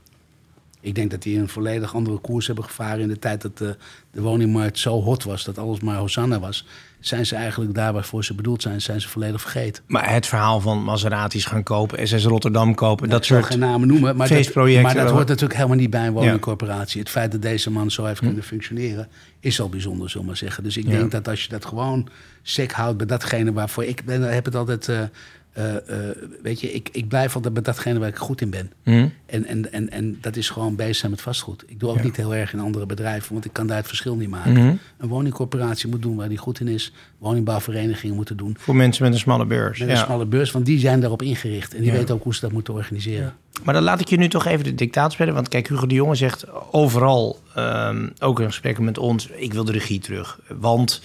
Ik 0.80 0.94
denk 0.94 1.10
dat 1.10 1.22
die 1.22 1.38
een 1.38 1.48
volledig 1.48 1.94
andere 1.94 2.18
koers 2.18 2.46
hebben 2.46 2.64
gevaren 2.64 3.00
in 3.00 3.08
de 3.08 3.18
tijd 3.18 3.42
dat 3.42 3.58
de, 3.58 3.76
de 4.10 4.20
woningmarkt 4.20 4.78
zo 4.78 5.02
hot 5.02 5.24
was, 5.24 5.44
dat 5.44 5.58
alles 5.58 5.80
maar 5.80 5.96
Hosanna 5.96 6.40
was. 6.40 6.66
Zijn 7.00 7.26
ze 7.26 7.34
eigenlijk 7.36 7.74
daar 7.74 7.92
waarvoor 7.92 8.24
ze 8.24 8.34
bedoeld 8.34 8.62
zijn, 8.62 8.80
zijn 8.80 9.00
ze 9.00 9.08
volledig 9.08 9.40
vergeten. 9.40 9.82
Maar 9.86 10.12
het 10.12 10.26
verhaal 10.26 10.60
van 10.60 10.82
Maseratis 10.82 11.44
gaan 11.44 11.62
kopen, 11.62 12.08
SS 12.08 12.24
Rotterdam 12.24 12.74
kopen, 12.74 13.08
dat 13.08 13.18
ik 13.20 13.24
zal 13.24 13.36
soort... 13.36 13.50
geen 13.50 13.58
namen 13.58 13.88
noemen, 13.88 14.16
maar 14.16 14.28
dat, 14.28 14.54
maar 14.82 14.94
dat 14.94 15.10
hoort 15.10 15.28
natuurlijk 15.28 15.54
helemaal 15.54 15.76
niet 15.76 15.90
bij 15.90 16.06
een 16.06 16.12
woningcorporatie. 16.12 17.00
Het 17.00 17.10
feit 17.10 17.32
dat 17.32 17.42
deze 17.42 17.70
man 17.70 17.90
zo 17.90 18.04
heeft 18.04 18.20
kunnen 18.20 18.42
functioneren, 18.42 19.08
is 19.40 19.60
al 19.60 19.68
bijzonder, 19.68 20.06
zullen 20.08 20.22
we 20.22 20.26
maar 20.28 20.36
zeggen. 20.36 20.62
Dus 20.62 20.76
ik 20.76 20.84
Hm. 20.84 20.90
Ja. 20.90 20.98
denk 20.98 21.10
dat 21.10 21.28
als 21.28 21.42
je 21.42 21.48
dat 21.48 21.64
gewoon 21.64 22.08
sec 22.42 22.72
houdt 22.72 22.96
bij 22.96 23.06
datgene 23.06 23.52
waarvoor 23.52 23.84
ik 23.84 24.04
ben, 24.04 24.22
heb 24.34 24.44
het 24.44 24.54
altijd. 24.54 24.88
eh, 24.88 25.00
eh, 25.60 26.08
eh, 26.08 26.16
weet 26.42 26.60
je, 26.60 26.72
ik, 26.72 26.88
ik 26.92 27.08
blijf 27.08 27.34
altijd 27.34 27.54
bij 27.54 27.62
datgene 27.62 27.98
waar 27.98 28.08
ik 28.08 28.16
goed 28.16 28.40
in 28.40 28.50
ben. 28.50 28.72
Hm? 28.82 29.08
En, 29.26 29.44
en, 29.46 29.72
en, 29.72 29.90
en 29.90 30.18
dat 30.20 30.36
is 30.36 30.50
gewoon 30.50 30.76
bezig 30.76 30.96
zijn 30.96 31.10
met 31.10 31.20
vastgoed. 31.20 31.64
Ik 31.66 31.80
doe 31.80 31.90
ook 31.90 31.96
Ja. 31.96 32.02
niet 32.02 32.16
heel 32.16 32.34
erg 32.34 32.52
in 32.52 32.60
andere 32.60 32.86
bedrijven, 32.86 33.32
want 33.32 33.44
ik 33.44 33.52
kan 33.52 33.66
daar 33.66 33.76
het 33.76 33.86
verschil 33.86 34.16
niet 34.16 34.28
maken. 34.28 34.52
Mhm. 34.52 34.74
Een 34.98 35.08
woningcorporatie 35.08 35.88
moet 35.88 36.02
doen 36.02 36.16
waar 36.16 36.28
die 36.28 36.38
goed 36.38 36.60
in 36.60 36.68
is. 36.68 36.92
Woningbouwverenigingen 37.18 38.16
moeten 38.16 38.36
doen. 38.36 38.56
Voor 38.58 38.76
mensen 38.76 39.04
met 39.04 39.12
een 39.12 39.18
smalle 39.18 39.46
beurs. 39.46 39.78
Met 39.78 39.88
ja. 39.88 39.94
een 39.94 40.04
smalle 40.04 40.26
beurs, 40.26 40.50
want 40.50 40.66
die 40.66 40.78
zijn 40.78 41.00
daarop 41.00 41.22
ingericht. 41.22 41.74
En 41.74 41.80
die 41.82 41.90
Ja. 41.92 41.96
weten 41.98 42.14
ook 42.14 42.22
hoe 42.22 42.34
ze 42.34 42.40
dat 42.40 42.52
moeten 42.52 42.74
organiseren. 42.74 43.34
Maar 43.64 43.74
dan 43.74 43.82
laat 43.82 44.00
ik 44.00 44.08
je 44.08 44.16
nu 44.16 44.28
toch 44.28 44.46
even 44.46 44.64
de 44.64 44.74
dictaat 44.74 45.12
spelen. 45.12 45.34
Want 45.34 45.48
kijk, 45.48 45.68
Hugo 45.68 45.86
de 45.86 45.94
Jonge 45.94 46.14
zegt 46.14 46.44
overal, 46.72 47.38
ehm, 47.54 48.08
ook 48.18 48.40
in 48.40 48.46
gesprekken 48.46 48.84
met 48.84 48.98
ons... 48.98 49.26
ik 49.26 49.52
wil 49.52 49.64
de 49.64 49.72
regie 49.72 49.98
terug. 50.00 50.40
Want 50.58 51.02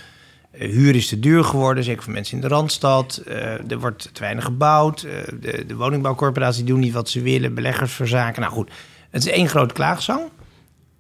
huur 0.57 0.95
is 0.95 1.07
te 1.07 1.19
duur 1.19 1.43
geworden, 1.43 1.83
zeker 1.83 2.03
voor 2.03 2.13
mensen 2.13 2.35
in 2.35 2.41
de 2.41 2.47
Randstad. 2.47 3.17
Eh, 3.17 3.71
er 3.71 3.79
wordt 3.79 4.09
te 4.13 4.19
weinig 4.19 4.43
gebouwd. 4.43 5.03
Eh, 5.03 5.11
de, 5.39 5.65
de 5.67 5.75
woningbouwcorporaties 5.75 6.63
doen 6.63 6.79
niet 6.79 6.93
wat 6.93 7.09
ze 7.09 7.21
willen. 7.21 7.53
Beleggers 7.53 7.93
verzaken. 7.93 8.41
Nou 8.41 8.53
goed, 8.53 8.71
het 9.09 9.25
is 9.25 9.31
één 9.31 9.49
groot 9.49 9.73
klaagzang. 9.73 10.21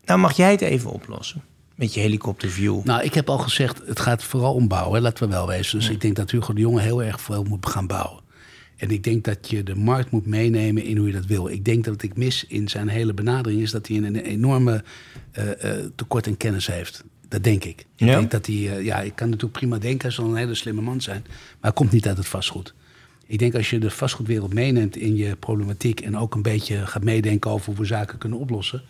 Nou 0.05 0.19
mag 0.19 0.35
jij 0.37 0.51
het 0.51 0.61
even 0.61 0.91
oplossen. 0.91 1.43
Met 1.75 1.93
je 1.93 1.99
helikopterview. 1.99 2.83
Nou, 2.83 3.03
ik 3.03 3.13
heb 3.13 3.29
al 3.29 3.37
gezegd, 3.37 3.81
het 3.85 3.99
gaat 3.99 4.23
vooral 4.23 4.53
om 4.53 4.67
bouwen, 4.67 5.01
laten 5.01 5.23
we 5.23 5.33
wel 5.33 5.47
wezen. 5.47 5.79
Dus 5.79 5.89
ik 5.89 6.01
denk 6.01 6.15
dat 6.15 6.31
Hugo 6.31 6.53
de 6.53 6.61
Jonge 6.61 6.81
heel 6.81 7.03
erg 7.03 7.21
veel 7.21 7.43
moet 7.43 7.65
gaan 7.65 7.87
bouwen. 7.87 8.23
En 8.75 8.91
ik 8.91 9.03
denk 9.03 9.23
dat 9.23 9.49
je 9.49 9.63
de 9.63 9.75
markt 9.75 10.11
moet 10.11 10.25
meenemen 10.25 10.83
in 10.83 10.97
hoe 10.97 11.07
je 11.07 11.13
dat 11.13 11.25
wil. 11.25 11.49
Ik 11.49 11.65
denk 11.65 11.83
dat 11.83 11.93
wat 11.93 12.03
ik 12.03 12.17
mis 12.17 12.45
in 12.47 12.67
zijn 12.67 12.87
hele 12.87 13.13
benadering 13.13 13.61
is 13.61 13.71
dat 13.71 13.87
hij 13.87 13.97
een 13.97 14.15
enorme 14.15 14.83
eh, 15.31 15.71
eh, 15.71 15.85
tekort 15.95 16.27
aan 16.27 16.37
kennis 16.37 16.67
heeft. 16.67 17.03
Dat 17.29 17.43
denk 17.43 17.63
ik. 17.63 17.79
Ik 17.79 17.85
Ja? 17.95 18.15
denk 18.15 18.31
dat 18.31 18.45
hij, 18.45 18.55
eh, 18.55 18.85
ja, 18.85 19.01
ik 19.01 19.15
kan 19.15 19.27
natuurlijk 19.29 19.57
prima 19.57 19.77
denken, 19.77 20.01
hij 20.01 20.11
zal 20.11 20.25
een 20.25 20.35
hele 20.35 20.55
slimme 20.55 20.81
man 20.81 21.01
zijn, 21.01 21.21
maar 21.27 21.57
hij 21.61 21.71
komt 21.73 21.91
niet 21.91 22.07
uit 22.07 22.17
het 22.17 22.27
vastgoed. 22.27 22.73
Ik 23.27 23.39
denk 23.39 23.55
als 23.55 23.69
je 23.69 23.79
de 23.79 23.89
vastgoedwereld 23.91 24.53
meeneemt 24.53 24.95
in 24.95 25.15
je 25.15 25.35
problematiek 25.35 26.01
en 26.01 26.17
ook 26.17 26.35
een 26.35 26.41
beetje 26.41 26.85
gaat 26.85 27.03
meedenken 27.03 27.51
over 27.51 27.65
hoe 27.65 27.75
we 27.75 27.85
zaken 27.85 28.17
kunnen 28.17 28.39
oplossen, 28.39 28.81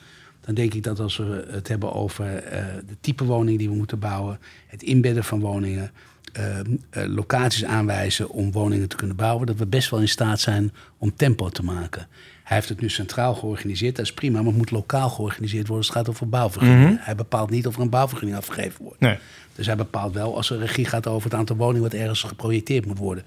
dan 0.42 0.56
denk 0.56 0.74
ik 0.74 0.84
dat 0.84 1.00
als 1.00 1.18
we 1.18 1.46
het 1.50 1.68
hebben 1.68 1.94
over 1.94 2.36
eh, 2.36 2.64
de 2.88 2.96
type 3.02 3.24
woning 3.24 3.58
die 3.58 3.70
we 3.70 3.76
moeten 3.76 4.00
bouwen, 4.00 4.40
het 4.68 4.84
inbedden 4.84 5.24
van 5.24 5.40
woningen, 5.40 5.92
eh, 6.34 6.60
eh, 6.60 6.66
locaties 6.90 7.64
aanwijzen 7.66 8.30
om 8.30 8.52
woningen 8.52 8.90
te 8.90 8.96
kunnen 8.96 9.16
bouwen, 9.16 9.46
dat 9.46 9.56
we 9.56 9.66
best 9.66 9.90
wel 9.90 10.00
in 10.00 10.08
staat 10.08 10.40
zijn 10.40 10.74
om 10.98 11.16
tempo 11.16 11.50
te 11.50 11.64
maken. 11.64 12.08
Hij 12.46 12.58
heeft 12.58 12.70
het 12.70 12.82
nu 12.82 12.90
centraal 12.90 13.36
georganiseerd, 13.36 13.96
dat 13.96 14.06
is 14.06 14.14
prima, 14.14 14.38
maar 14.38 14.48
het 14.48 14.58
moet 14.58 14.72
lokaal 14.72 15.10
georganiseerd 15.10 15.68
worden 15.68 15.78
als 15.78 15.88
het 15.88 15.96
gaat 15.98 16.10
over 16.10 16.30
bouwvergunningen. 16.30 16.98
Hij 17.02 17.16
bepaalt 17.16 17.50
niet 17.50 17.68
of 17.68 17.76
er 17.76 17.82
een 17.82 17.90
bouwvergunning 17.90 18.40
afgegeven 18.40 18.84
wordt. 18.84 19.00
Nee. 19.00 19.18
Dus 19.56 19.66
hij 19.66 19.76
bepaalt 19.76 20.14
wel 20.14 20.36
als 20.36 20.50
er 20.50 20.58
regie 20.58 20.86
gaat 20.86 21.08
over 21.08 21.30
het 21.30 21.40
aantal 21.40 21.56
woningen 21.56 21.82
wat 21.82 21.94
ergens 22.00 22.24
geprojecteerd 22.24 22.86
moet 22.86 22.98
worden. 22.98 23.24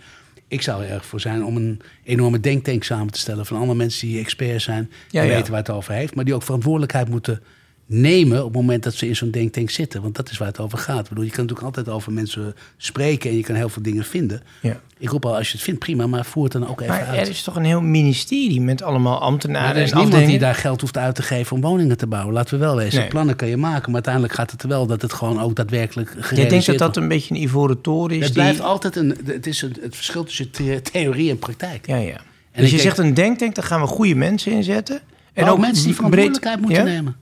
Ik 0.48 0.62
zou 0.62 0.84
er 0.84 0.90
erg 0.90 1.06
voor 1.06 1.20
zijn 1.20 1.44
om 1.44 1.56
een 1.56 1.80
enorme 2.04 2.40
denktank 2.40 2.84
samen 2.84 3.12
te 3.12 3.18
stellen 3.18 3.46
van 3.46 3.56
allemaal 3.56 3.74
mensen 3.74 4.08
die 4.08 4.18
experts 4.18 4.64
zijn, 4.64 4.90
Ja, 5.10 5.22
ja. 5.22 5.28
weten 5.34 5.50
waar 5.50 5.60
het 5.60 5.70
over 5.70 5.92
heeft, 5.92 6.14
maar 6.14 6.24
die 6.24 6.34
ook 6.34 6.42
verantwoordelijkheid 6.42 7.08
moeten 7.08 7.42
nemen 7.90 8.38
op 8.38 8.44
het 8.44 8.54
moment 8.54 8.82
dat 8.82 8.94
ze 8.94 9.08
in 9.08 9.16
zo'n 9.16 9.30
denktank 9.30 9.70
zitten. 9.70 10.02
Want 10.02 10.16
dat 10.16 10.30
is 10.30 10.38
waar 10.38 10.48
het 10.48 10.58
over 10.60 10.78
gaat. 10.78 11.02
Ik 11.02 11.08
bedoel, 11.08 11.24
je 11.24 11.30
kan 11.30 11.44
natuurlijk 11.46 11.76
altijd 11.76 11.88
over 11.96 12.12
mensen 12.12 12.54
spreken 12.76 13.30
en 13.30 13.36
je 13.36 13.42
kan 13.42 13.54
heel 13.54 13.68
veel 13.68 13.82
dingen 13.82 14.04
vinden. 14.04 14.42
Ja. 14.62 14.80
Ik 14.98 15.08
roep 15.08 15.24
al, 15.26 15.36
als 15.36 15.46
je 15.48 15.52
het 15.52 15.62
vindt, 15.62 15.80
prima, 15.80 16.06
maar 16.06 16.24
voer 16.24 16.44
het 16.44 16.52
dan 16.52 16.68
ook 16.68 16.80
even 16.80 16.94
Maar 16.94 17.04
uit. 17.06 17.20
er 17.20 17.28
is 17.28 17.42
toch 17.42 17.56
een 17.56 17.64
heel 17.64 17.80
ministerie 17.80 18.60
met 18.60 18.82
allemaal 18.82 19.20
ambtenaren 19.20 19.66
Maar 19.68 19.76
er 19.76 19.82
is 19.82 19.90
en 19.90 19.98
niemand 19.98 20.26
die 20.26 20.38
daar 20.38 20.54
geld 20.54 20.80
hoeft 20.80 20.96
uit 20.96 21.14
te 21.14 21.22
geven 21.22 21.56
om 21.56 21.62
woningen 21.62 21.96
te 21.96 22.06
bouwen. 22.06 22.34
Laten 22.34 22.58
we 22.58 22.64
wel 22.64 22.76
wezen. 22.76 22.98
Nee. 23.00 23.08
Plannen 23.08 23.36
kan 23.36 23.48
je 23.48 23.56
maken, 23.56 23.84
maar 23.86 23.94
uiteindelijk 23.94 24.34
gaat 24.34 24.50
het 24.50 24.62
er 24.62 24.68
wel 24.68 24.86
dat 24.86 25.02
het 25.02 25.12
gewoon 25.12 25.40
ook 25.40 25.54
daadwerkelijk 25.56 26.08
gerealiseerd 26.08 26.38
Jij 26.40 26.48
denkt 26.48 26.66
dat 26.66 26.78
dat 26.78 26.96
een 26.96 27.08
beetje 27.08 27.34
een 27.34 27.42
ivoren 27.42 27.80
toren 27.80 28.16
is? 28.16 28.24
Het 28.24 28.34
die- 28.34 28.42
blijft 28.42 28.60
altijd 28.60 28.96
een. 28.96 29.16
Het 29.24 29.46
is 29.46 29.62
een, 29.62 29.76
het 29.80 29.94
verschil 29.96 30.24
tussen 30.24 30.50
the- 30.50 30.80
theorie 30.92 31.30
en 31.30 31.38
praktijk. 31.38 31.86
Ja, 31.86 31.96
ja. 31.96 32.16
En 32.52 32.62
dus 32.64 32.64
je 32.64 32.76
denk- 32.76 32.80
zegt 32.88 32.98
een 32.98 33.14
denktank, 33.14 33.54
daar 33.54 33.64
gaan 33.64 33.80
we 33.80 33.86
goede 33.86 34.14
mensen 34.14 34.52
in 34.52 34.62
zetten. 34.62 35.00
En 35.32 35.48
ook 35.48 35.58
mensen 35.58 35.84
die 35.84 35.94
breed- 35.94 35.96
verantwoordelijkheid 35.96 36.60
moeten 36.60 36.78
Ja? 36.78 36.84
nemen. 36.84 37.16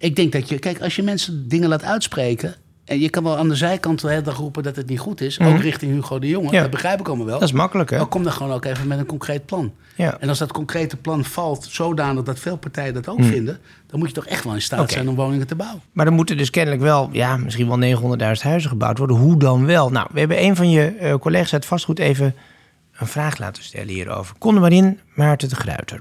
Ik 0.00 0.16
denk 0.16 0.32
dat 0.32 0.48
je, 0.48 0.58
kijk, 0.58 0.80
als 0.82 0.96
je 0.96 1.02
mensen 1.02 1.48
dingen 1.48 1.68
laat 1.68 1.84
uitspreken. 1.84 2.54
En 2.84 3.00
je 3.00 3.10
kan 3.10 3.22
wel 3.22 3.36
aan 3.36 3.48
de 3.48 3.54
zijkant 3.54 4.00
de 4.00 4.08
hele 4.08 4.22
dag 4.22 4.36
roepen 4.36 4.62
dat 4.62 4.76
het 4.76 4.88
niet 4.88 4.98
goed 4.98 5.20
is. 5.20 5.40
Ook 5.40 5.60
richting 5.60 5.92
Hugo 5.92 6.18
de 6.18 6.28
Jonge. 6.28 6.46
Mhm. 6.46 6.54
Ja. 6.54 6.60
Dat 6.60 6.70
begrijp 6.70 7.00
ik 7.00 7.06
allemaal 7.08 7.26
wel. 7.26 7.38
Dat 7.38 7.48
is 7.48 7.54
makkelijk, 7.54 7.90
hè? 7.90 7.96
Maar 7.96 8.06
kom 8.06 8.22
dan 8.22 8.32
gewoon 8.32 8.52
ook 8.52 8.64
even 8.64 8.86
met 8.88 8.98
een 8.98 9.06
concreet 9.06 9.46
plan. 9.46 9.72
Ja. 9.96 10.16
En 10.20 10.28
als 10.28 10.38
dat 10.38 10.52
concrete 10.52 10.96
plan 10.96 11.24
valt 11.24 11.66
zodanig 11.70 12.22
dat 12.22 12.38
veel 12.38 12.56
partijen 12.56 12.94
dat 12.94 13.08
ook 13.08 13.24
vinden. 13.24 13.58
dan 13.86 13.98
moet 13.98 14.08
je 14.08 14.14
toch 14.14 14.26
echt 14.26 14.44
wel 14.44 14.54
in 14.54 14.62
staat 14.62 14.80
Mhm. 14.80 14.90
Zijn 14.92 15.08
om 15.08 15.14
woningen 15.14 15.46
te 15.46 15.54
bouwen. 15.54 15.82
Maar 15.92 16.06
er 16.06 16.12
moeten 16.12 16.36
dus 16.36 16.50
kennelijk 16.50 16.82
wel, 16.82 17.08
ja, 17.12 17.36
misschien 17.36 17.68
wel 17.68 17.78
900.000 17.78 18.42
huizen 18.42 18.70
gebouwd 18.70 18.98
worden. 18.98 19.16
Hoe 19.16 19.38
dan 19.38 19.66
wel? 19.66 19.90
Nou, 19.90 20.08
we 20.12 20.18
hebben 20.18 20.42
een 20.42 20.56
van 20.56 20.70
je 20.70 20.86
eh, 20.86 21.14
collega's 21.14 21.52
uit 21.52 21.66
vastgoed 21.66 21.98
even 21.98 22.34
een 22.98 23.06
vraag 23.06 23.38
laten 23.38 23.62
stellen 23.62 23.88
hierover. 23.88 24.36
Er 24.40 24.52
maar 24.60 24.72
in, 24.72 25.00
Maarten 25.14 25.48
de 25.48 25.54
Gruiter. 25.56 26.00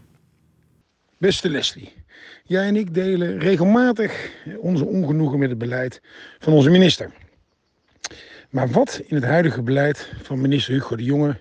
Beste 1.17 1.49
Leslie, 1.49 1.93
jij 2.43 2.67
en 2.67 2.75
ik 2.75 2.93
delen 2.93 3.39
regelmatig 3.39 4.29
onze 4.57 4.85
ongenoegen 4.85 5.39
met 5.39 5.49
het 5.49 5.57
beleid 5.57 6.01
van 6.39 6.53
onze 6.53 6.69
minister. 6.69 7.11
Maar 8.49 8.69
wat 8.69 9.01
in 9.07 9.15
het 9.15 9.25
huidige 9.25 9.61
beleid 9.61 10.11
van 10.21 10.41
minister 10.41 10.73
Hugo 10.73 10.95
de 10.95 11.03
Jonge 11.03 11.37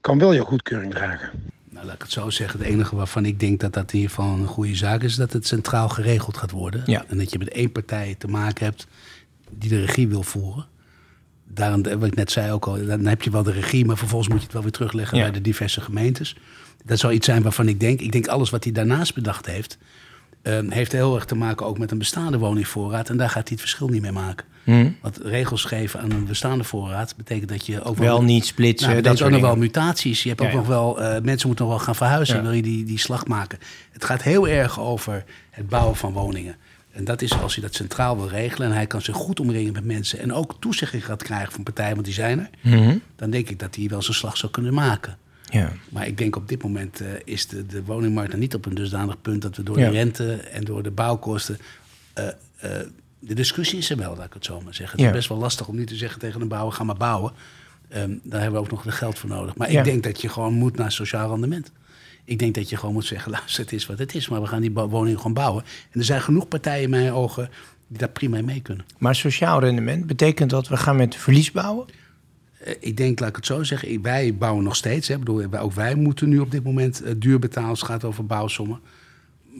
kan 0.00 0.18
wel 0.18 0.34
jouw 0.34 0.44
goedkeuring 0.44 0.92
dragen? 0.92 1.30
Nou, 1.70 1.86
laat 1.86 1.94
ik 1.94 2.02
het 2.02 2.12
zo 2.12 2.30
zeggen. 2.30 2.58
Het 2.58 2.68
enige 2.68 2.96
waarvan 2.96 3.24
ik 3.24 3.40
denk 3.40 3.60
dat 3.60 3.72
dat 3.72 3.92
in 3.92 3.98
ieder 3.98 4.14
geval 4.14 4.32
een 4.32 4.46
goede 4.46 4.74
zaak 4.74 5.02
is... 5.02 5.14
dat 5.14 5.32
het 5.32 5.46
centraal 5.46 5.88
geregeld 5.88 6.36
gaat 6.36 6.50
worden. 6.50 6.82
Ja. 6.86 7.04
En 7.08 7.18
dat 7.18 7.32
je 7.32 7.38
met 7.38 7.48
één 7.48 7.72
partij 7.72 8.14
te 8.18 8.28
maken 8.28 8.64
hebt 8.64 8.86
die 9.50 9.70
de 9.70 9.80
regie 9.80 10.08
wil 10.08 10.22
voeren. 10.22 10.66
Daarom, 11.44 11.82
wat 11.82 12.04
ik 12.04 12.14
net 12.14 12.30
zei 12.30 12.52
ook 12.52 12.66
al, 12.66 12.86
dan 12.86 13.06
heb 13.06 13.22
je 13.22 13.30
wel 13.30 13.42
de 13.42 13.52
regie... 13.52 13.84
maar 13.84 13.96
vervolgens 13.96 14.28
moet 14.28 14.38
je 14.38 14.44
het 14.44 14.52
wel 14.52 14.62
weer 14.62 14.72
terugleggen 14.72 15.18
Ja. 15.18 15.22
bij 15.22 15.32
de 15.32 15.40
diverse 15.40 15.80
gemeentes. 15.80 16.36
Dat 16.84 16.98
zou 16.98 17.12
iets 17.12 17.26
zijn 17.26 17.42
waarvan 17.42 17.68
ik 17.68 17.80
denk... 17.80 18.00
ik 18.00 18.12
denk 18.12 18.26
alles 18.26 18.50
wat 18.50 18.64
hij 18.64 18.72
daarnaast 18.72 19.14
bedacht 19.14 19.46
heeft... 19.46 19.78
ehm, 20.48 20.70
heeft 20.70 20.92
heel 20.92 21.14
erg 21.14 21.24
te 21.24 21.34
maken 21.34 21.66
ook 21.66 21.78
met 21.78 21.90
een 21.90 21.98
bestaande 21.98 22.38
woningvoorraad. 22.38 23.08
En 23.08 23.16
daar 23.16 23.28
gaat 23.28 23.34
hij 23.48 23.50
het 23.50 23.60
verschil 23.60 23.88
niet 23.88 24.02
mee 24.02 24.12
maken. 24.12 24.46
Hm? 24.64 24.90
Want 25.02 25.18
regels 25.22 25.64
geven 25.64 26.00
aan 26.00 26.10
een 26.10 26.26
bestaande 26.26 26.64
voorraad... 26.64 27.16
betekent 27.16 27.48
dat 27.48 27.66
je 27.66 27.82
ook 27.82 27.96
Wel 27.96 28.22
niet 28.22 28.46
splitsen, 28.46 28.88
nou, 28.90 29.02
dat 29.02 29.16
dat 29.18 29.26
ook 29.26 29.32
nog 29.32 29.40
wel 29.40 29.56
mutaties. 29.56 30.22
Je 30.22 30.28
hebt 30.28 30.40
Ja, 30.40 30.46
ook 30.46 30.52
ja. 30.52 30.58
nog 30.58 30.66
wel, 30.68 31.00
eh, 31.02 31.22
mensen 31.22 31.46
moeten 31.46 31.66
nog 31.66 31.74
wel 31.74 31.84
gaan 31.84 31.94
verhuizen. 31.94 32.36
Ja. 32.36 32.42
Wil 32.42 32.52
je 32.52 32.62
die, 32.62 32.84
die 32.84 32.98
slag 32.98 33.26
maken? 33.26 33.58
Het 33.92 34.04
gaat 34.04 34.22
heel 34.22 34.48
erg 34.48 34.80
over 34.80 35.24
het 35.50 35.68
bouwen 35.68 35.96
van 35.96 36.12
woningen. 36.12 36.56
En 36.92 37.04
dat 37.04 37.22
is 37.22 37.32
als 37.40 37.54
hij 37.54 37.64
dat 37.64 37.74
centraal 37.74 38.16
wil 38.16 38.28
regelen 38.28 38.68
en 38.68 38.74
hij 38.74 38.86
kan 38.86 39.00
zich 39.02 39.16
goed 39.16 39.40
omringen 39.40 39.72
met 39.72 39.84
mensen 39.84 40.18
en 40.18 40.32
ook 40.32 40.56
toezegging 40.60 41.04
gaat 41.04 41.22
krijgen 41.22 41.52
van 41.52 41.62
partijen, 41.62 41.92
want 41.94 42.04
die 42.04 42.14
zijn 42.14 42.38
er, 42.38 42.50
Mhm. 42.62 42.96
dan 43.16 43.30
denk 43.30 43.48
ik 43.48 43.58
dat 43.58 43.74
hij 43.76 43.88
wel 43.88 44.02
zijn 44.02 44.16
slag 44.16 44.36
zou 44.36 44.52
kunnen 44.52 44.74
maken. 44.74 45.16
Ja. 45.50 45.72
Maar 45.88 46.06
ik 46.06 46.18
denk 46.18 46.36
op 46.36 46.48
dit 46.48 46.62
moment 46.62 47.00
eh, 47.00 47.06
is 47.24 47.46
de, 47.46 47.66
de 47.66 47.84
woningmarkt 47.84 48.30
nog 48.30 48.40
niet 48.40 48.54
op 48.54 48.66
een 48.66 48.74
dusdanig 48.74 49.20
punt 49.20 49.42
dat 49.42 49.56
we 49.56 49.62
door 49.62 49.78
Ja. 49.78 49.84
de 49.90 49.96
rente 49.96 50.32
en 50.34 50.64
door 50.64 50.82
de 50.82 50.90
bouwkosten. 50.90 51.58
eh, 52.14 52.26
eh, 52.56 52.86
de 53.18 53.34
discussie 53.34 53.78
is 53.78 53.90
er 53.90 53.96
wel, 53.96 54.16
laat 54.16 54.26
ik 54.26 54.32
het 54.34 54.44
zo 54.44 54.60
maar 54.60 54.74
zeggen. 54.74 54.92
Het 54.96 55.00
Ja. 55.04 55.06
is 55.12 55.16
best 55.16 55.28
wel 55.28 55.38
lastig 55.38 55.68
om 55.68 55.76
nu 55.76 55.86
te 55.86 55.96
zeggen 55.96 56.20
tegen 56.20 56.40
een 56.40 56.48
bouwer: 56.48 56.72
ga 56.72 56.84
maar 56.84 56.96
bouwen. 56.96 57.32
Ehm, 57.88 58.10
daar 58.22 58.40
hebben 58.40 58.60
we 58.60 58.66
ook 58.66 58.72
nog 58.72 58.82
de 58.82 58.90
geld 58.92 59.18
voor 59.18 59.28
nodig. 59.28 59.54
Maar 59.56 59.70
ik 59.70 59.84
denk 59.84 60.02
dat 60.02 60.20
je 60.20 60.28
gewoon 60.28 60.52
moet 60.54 60.76
naar 60.76 60.92
sociaal 60.92 61.28
rendement. 61.30 61.72
Ik 62.24 62.38
denk 62.38 62.54
dat 62.54 62.68
je 62.68 62.76
gewoon 62.76 62.94
moet 62.94 63.04
zeggen: 63.04 63.30
luister, 63.36 63.62
het 63.62 63.72
is 63.72 63.86
wat 63.86 63.98
het 63.98 64.14
is, 64.14 64.28
maar 64.28 64.40
we 64.40 64.46
gaan 64.46 64.60
die 64.60 64.72
woningen 64.72 65.16
gewoon 65.18 65.32
bouwen. 65.34 65.64
En 65.90 65.98
er 66.00 66.06
zijn 66.06 66.20
genoeg 66.22 66.48
partijen 66.48 66.82
in 66.82 66.90
mijn 66.90 67.12
ogen 67.12 67.50
die 67.88 67.98
daar 67.98 68.08
prima 68.08 68.42
mee 68.42 68.60
kunnen. 68.60 68.84
Maar 68.98 69.14
sociaal 69.14 69.60
rendement 69.60 70.06
betekent 70.06 70.50
dat 70.50 70.68
we 70.68 70.76
gaan 70.76 70.96
met 70.96 71.16
verlies 71.16 71.50
bouwen? 71.52 71.86
Eh, 72.58 72.74
ik 72.80 72.96
denk, 72.96 73.20
laat 73.20 73.28
ik 73.28 73.36
het 73.36 73.46
zo 73.46 73.62
zeggen, 73.62 74.02
wij 74.02 74.34
bouwen 74.36 74.64
nog 74.64 74.76
steeds. 74.76 75.08
Hè. 75.08 75.18
Bedoel, 75.18 75.44
ook 75.58 75.72
wij 75.72 75.94
moeten 75.94 76.28
nu 76.28 76.38
op 76.38 76.50
dit 76.50 76.64
moment 76.64 77.02
eh, 77.02 77.12
duur 77.16 77.38
betalen 77.38 77.68
als 77.68 77.80
het 77.80 77.88
gaat 77.88 78.04
over 78.04 78.26
bouwsommen. 78.26 78.80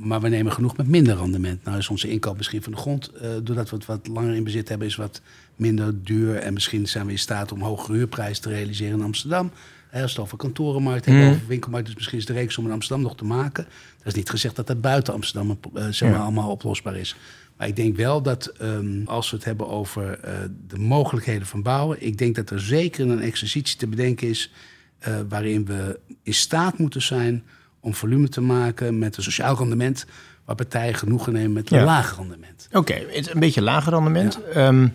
Maar 0.05 0.21
we 0.21 0.29
nemen 0.29 0.53
genoeg 0.53 0.77
met 0.77 0.87
minder 0.87 1.17
rendement. 1.17 1.65
Nou 1.65 1.79
is 1.79 1.89
onze 1.89 2.09
inkoop 2.11 2.37
misschien 2.37 2.63
van 2.63 2.73
de 2.73 2.79
grond, 2.79 3.09
eh, 3.09 3.31
doordat 3.43 3.71
we 3.71 3.77
het 3.77 3.87
wat 3.87 4.07
langer 4.07 4.35
in 4.35 4.45
bezit 4.45 4.69
hebben, 4.69 4.87
is 4.87 4.97
wat 4.97 5.21
minder 5.57 6.05
duur. 6.05 6.37
En 6.37 6.53
misschien 6.53 6.89
zijn 6.89 7.07
we 7.07 7.13
in 7.13 7.19
staat 7.19 7.53
om 7.53 7.61
hogere 7.63 7.97
huurprijzen 7.97 8.43
te 8.43 8.49
realiseren 8.49 8.99
in 8.99 9.05
Amsterdam. 9.05 9.51
Hè, 9.89 10.03
als 10.03 10.11
het 10.11 10.21
over 10.21 10.37
kantorenmarkt 10.39 11.05
hebben, 11.05 11.29
over 11.29 11.47
winkelmarkt, 11.47 11.87
dus 11.87 11.95
misschien 11.97 12.19
is 12.19 12.27
de 12.27 12.33
reeksom 12.33 12.65
in 12.67 12.73
Amsterdam 12.73 13.03
nog 13.03 13.17
te 13.17 13.25
maken. 13.25 13.65
Dat 13.99 14.07
is 14.07 14.15
niet 14.15 14.31
gezegd 14.31 14.57
dat 14.57 14.67
dat 14.67 14.81
buiten 14.81 15.15
Amsterdam 15.15 15.59
zeg 15.91 16.01
maar, 16.09 16.19
Ja. 16.19 16.25
allemaal 16.25 16.51
oplosbaar 16.51 16.97
is. 16.97 17.17
Maar 17.59 17.69
ik 17.69 17.77
denk 17.77 17.97
wel 17.97 18.23
dat 18.23 18.47
ehm, 18.47 19.03
als 19.05 19.31
we 19.31 19.37
het 19.37 19.45
hebben 19.45 19.69
over 19.69 20.19
eh, 20.21 20.33
de 20.69 20.79
mogelijkheden 20.79 21.47
van 21.47 21.63
bouwen, 21.63 21.97
ik 22.07 22.19
denk 22.19 22.35
dat 22.35 22.51
er 22.51 22.61
zeker 22.61 23.11
een 23.11 23.21
exercitie 23.21 23.77
te 23.79 23.87
bedenken 23.87 24.29
is 24.29 24.53
eh, 24.99 25.15
waarin 25.29 25.65
we 25.67 26.01
in 26.23 26.35
staat 26.35 26.79
moeten 26.79 27.03
zijn 27.03 27.45
om 27.81 27.95
volume 27.95 28.29
te 28.29 28.41
maken 28.41 28.99
met 28.99 29.17
een 29.17 29.23
sociaal 29.23 29.57
rendement, 29.57 30.07
waar 30.45 30.57
partijen 30.57 30.95
genoegen 30.95 31.33
nemen 31.33 31.53
met 31.53 31.71
een 31.71 31.79
Ja. 31.79 31.85
laag 31.85 32.17
rendement. 32.17 32.69
Oké, 32.73 32.95
een 33.13 33.41
beetje 33.41 33.63
lager 33.63 33.93
rendement. 33.93 34.43
Ehm, 34.53 34.89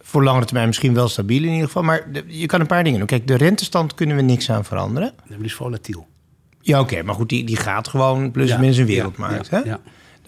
voor 0.00 0.24
langere 0.24 0.44
termijn 0.44 0.66
misschien 0.66 0.94
wel 0.94 1.08
stabiel 1.08 1.42
in 1.42 1.50
ieder 1.52 1.66
geval. 1.66 1.82
Maar 1.82 2.12
de- 2.12 2.24
je 2.26 2.46
kan 2.46 2.60
een 2.60 2.66
paar 2.66 2.84
dingen 2.84 2.98
doen. 2.98 3.08
Kijk, 3.08 3.26
de 3.26 3.34
rentestand 3.36 3.94
kunnen 3.94 4.16
we 4.16 4.22
niks 4.22 4.50
aan 4.50 4.64
veranderen. 4.64 5.12
Dat 5.28 5.38
is 5.40 5.54
volatiel. 5.54 6.06
Ja, 6.60 6.80
oké, 6.80 7.02
maar 7.02 7.14
goed, 7.14 7.28
die, 7.28 7.44
die 7.44 7.56
gaat 7.56 7.88
gewoon 7.88 8.30
plus 8.30 8.48
Ja, 8.48 8.58
minus 8.58 8.76
een 8.76 8.86
wereldmarkt. 8.86 9.50
hè? 9.50 9.58
ja. 9.58 9.80